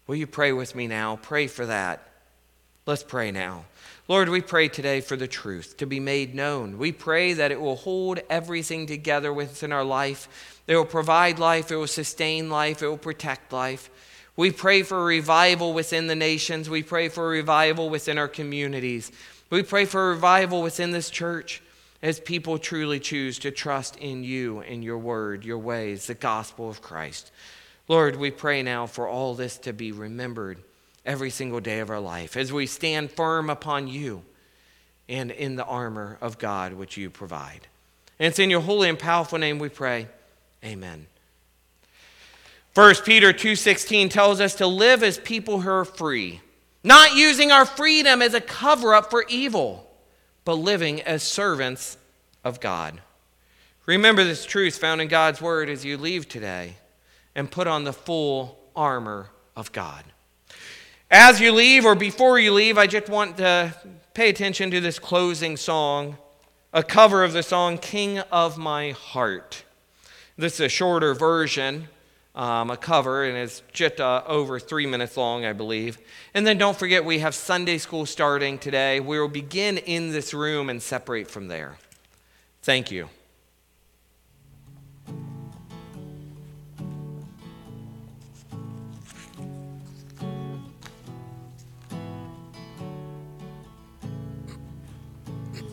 Will 0.08 0.16
you 0.16 0.28
pray 0.28 0.52
with 0.52 0.76
me 0.76 0.88
now? 0.88 1.18
Pray 1.18 1.48
for 1.48 1.66
that. 1.66 2.08
Let's 2.86 3.02
pray 3.02 3.32
now. 3.32 3.66
Lord, 4.08 4.30
we 4.30 4.42
pray 4.42 4.68
today 4.68 5.02
for 5.02 5.16
the 5.16 5.28
truth 5.28 5.78
to 5.78 5.88
be 5.88 6.00
made 6.00 6.36
known. 6.36 6.78
We 6.78 6.92
pray 6.92 7.34
that 7.34 7.52
it 7.52 7.60
will 7.60 7.78
hold 7.78 8.20
everything 8.30 8.86
together 8.86 9.34
within 9.34 9.72
our 9.72 9.84
life. 9.84 10.62
It 10.68 10.76
will 10.76 10.86
provide 10.86 11.40
life, 11.40 11.72
it 11.72 11.78
will 11.78 11.88
sustain 11.88 12.52
life, 12.52 12.84
it 12.84 12.88
will 12.88 12.98
protect 12.98 13.52
life. 13.52 13.90
We 14.38 14.52
pray 14.52 14.84
for 14.84 15.04
revival 15.04 15.74
within 15.74 16.06
the 16.06 16.16
nations. 16.16 16.70
We 16.70 16.84
pray 16.84 17.10
for 17.10 17.28
revival 17.28 17.90
within 17.90 18.20
our 18.20 18.28
communities. 18.28 19.12
We 19.50 19.64
pray 19.64 19.86
for 19.86 20.10
revival 20.10 20.62
within 20.62 20.92
this 20.92 21.10
church 21.10 21.64
as 22.06 22.20
people 22.20 22.60
truly 22.60 23.00
choose 23.00 23.40
to 23.40 23.50
trust 23.50 23.96
in 23.96 24.24
you 24.24 24.60
and 24.60 24.84
your 24.84 25.00
word, 25.00 25.44
your 25.44 25.58
ways, 25.58 26.06
the 26.06 26.14
gospel 26.14 26.70
of 26.70 26.80
Christ. 26.80 27.32
Lord, 27.88 28.16
we 28.16 28.30
pray 28.30 28.62
now 28.62 28.86
for 28.86 29.08
all 29.08 29.34
this 29.34 29.58
to 29.58 29.74
be 29.74 29.92
remembered 29.92 30.60
every 31.04 31.32
single 31.32 31.60
day 31.60 31.80
of 31.80 31.90
our 31.90 32.00
life 32.00 32.38
as 32.38 32.54
we 32.54 32.68
stand 32.68 33.10
firm 33.10 33.50
upon 33.50 33.88
you 33.88 34.22
and 35.10 35.32
in 35.32 35.56
the 35.56 35.66
armor 35.66 36.20
of 36.22 36.38
God 36.38 36.74
which 36.74 36.96
you 36.96 37.10
provide. 37.10 37.62
And 38.20 38.28
it's 38.28 38.38
in 38.38 38.52
your 38.52 38.62
holy 38.62 38.88
and 38.88 39.00
powerful 39.00 39.40
name 39.40 39.58
we 39.58 39.70
pray. 39.70 40.08
Amen. 40.64 41.08
1 42.76 43.04
Peter 43.04 43.34
2:16 43.34 44.10
tells 44.10 44.40
us 44.40 44.54
to 44.54 44.68
live 44.68 45.02
as 45.02 45.18
people 45.18 45.62
who 45.62 45.72
are 45.72 45.84
free, 45.84 46.42
not 46.84 47.16
using 47.16 47.52
our 47.52 47.66
freedom 47.66 48.22
as 48.22 48.36
a 48.36 48.42
cover 48.42 48.94
up 48.94 49.10
for 49.10 49.26
evil 49.28 49.85
but 50.46 50.56
living 50.56 51.02
as 51.02 51.24
servants 51.24 51.98
of 52.44 52.60
God. 52.60 53.02
Remember 53.86 54.24
this 54.24 54.46
truth 54.46 54.78
found 54.78 55.02
in 55.02 55.08
God's 55.08 55.42
word 55.42 55.70
as 55.70 55.84
you 55.84 55.98
leave 55.98 56.30
today 56.30 56.76
and 57.36 57.52
put 57.52 57.68
on 57.68 57.84
the 57.84 57.94
full 57.94 58.58
armor 58.76 59.30
of 59.56 59.72
God. 59.72 60.04
As 61.12 61.40
you 61.40 61.52
leave 61.52 61.86
or 61.86 61.96
before 61.96 62.40
you 62.40 62.54
leave, 62.54 62.78
I 62.78 62.88
just 62.88 63.10
want 63.10 63.38
to 63.38 63.76
pay 64.14 64.30
attention 64.30 64.72
to 64.72 64.80
this 64.80 64.98
closing 64.98 65.58
song, 65.58 66.18
a 66.74 66.82
cover 66.82 67.24
of 67.24 67.34
the 67.34 67.44
song 67.44 67.78
King 67.78 68.20
of 68.32 68.58
My 68.58 68.92
Heart. 68.92 69.64
This 70.38 70.56
is 70.56 70.62
a 70.62 70.70
shorter 70.70 71.14
version 71.14 71.88
um, 72.36 72.70
a 72.70 72.78
cover, 72.78 73.24
and 73.24 73.38
it's 73.38 73.64
just 73.72 74.02
uh, 74.02 74.22
over 74.28 74.60
three 74.60 74.86
minutes 74.86 75.16
long, 75.16 75.46
I 75.46 75.54
believe. 75.54 75.98
And 76.34 76.46
then 76.46 76.58
don't 76.58 76.78
forget, 76.78 77.06
we 77.06 77.20
have 77.20 77.34
Sunday 77.34 77.78
school 77.78 78.06
starting 78.06 78.58
today. 78.58 79.00
We 79.00 79.20
will 79.20 79.30
begin 79.30 79.78
in 79.78 80.12
this 80.12 80.34
room 80.34 80.70
and 80.70 80.84
separate 80.84 81.32
from 81.32 81.48
there. 81.48 81.78
Thank 82.62 82.92
you. 82.92 83.10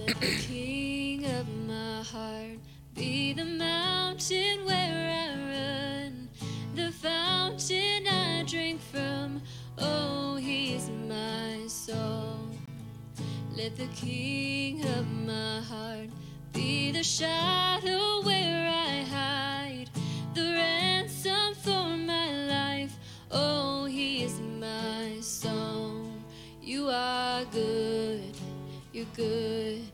The 0.06 0.14
king 0.40 1.24
of 1.24 1.48
my 1.66 2.02
heart 2.02 2.58
be 2.94 3.32
the 3.32 3.44
mountain 3.44 4.64
where 4.64 5.01
soul. 11.86 12.38
Let 13.56 13.76
the 13.76 13.88
king 13.88 14.84
of 14.84 15.04
my 15.26 15.60
heart 15.60 16.10
be 16.52 16.92
the 16.92 17.02
shadow 17.02 18.22
where 18.22 18.68
I 18.68 19.02
hide, 19.16 19.90
the 20.32 20.42
ransom 20.42 21.54
for 21.54 21.96
my 21.96 22.30
life. 22.46 22.94
Oh, 23.32 23.86
he 23.86 24.22
is 24.22 24.38
my 24.60 25.18
song. 25.20 26.22
You 26.62 26.88
are 26.88 27.44
good, 27.46 28.36
you're 28.92 29.12
good. 29.16 29.91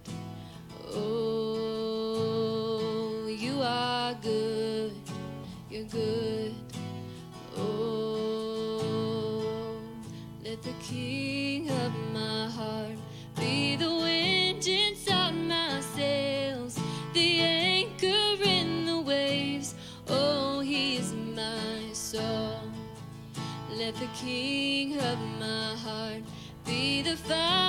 King 24.20 24.98
of 24.98 25.18
my 25.38 25.76
heart 25.76 26.22
be 26.64 27.02
the 27.02 27.16
fire 27.16 27.67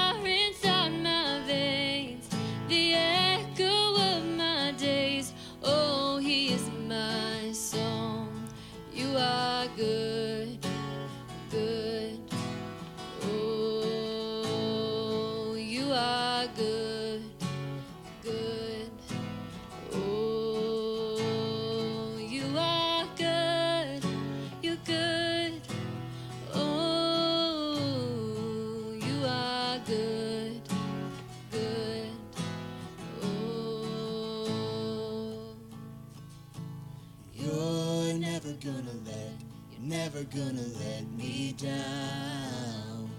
never 40.19 40.38
gonna 40.38 40.67
let 40.79 41.10
me 41.12 41.53
down. 41.53 43.10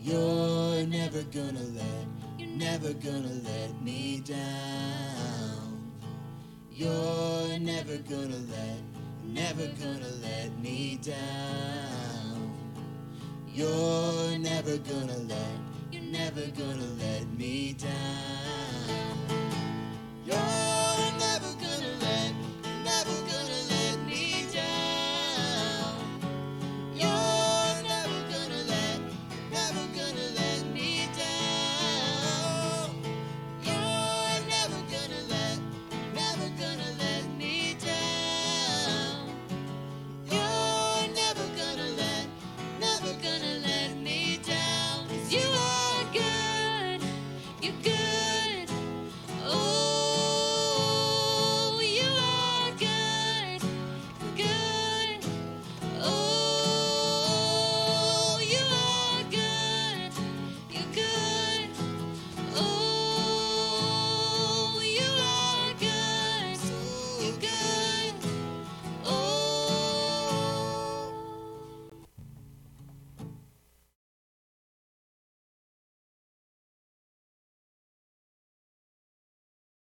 You're 0.00 0.84
never 0.86 1.22
gonna 1.24 1.60
let, 1.60 2.06
you're 2.36 2.48
never 2.48 2.92
gonna 2.94 3.40
let 3.44 3.80
me 3.82 4.20
down. 4.20 5.92
You're 6.72 7.58
never 7.60 7.98
gonna 7.98 8.40
let, 8.50 8.80
never 9.24 9.66
gonna 9.80 10.10
let 10.20 10.58
me 10.58 10.98
down. 11.00 12.56
You're 13.46 14.38
never 14.38 14.78
gonna 14.78 15.16
let, 15.16 15.58
you're 15.92 16.02
never 16.02 16.46
gonna 16.56 16.86
let 16.98 17.32
me 17.38 17.74
down. 17.74 18.69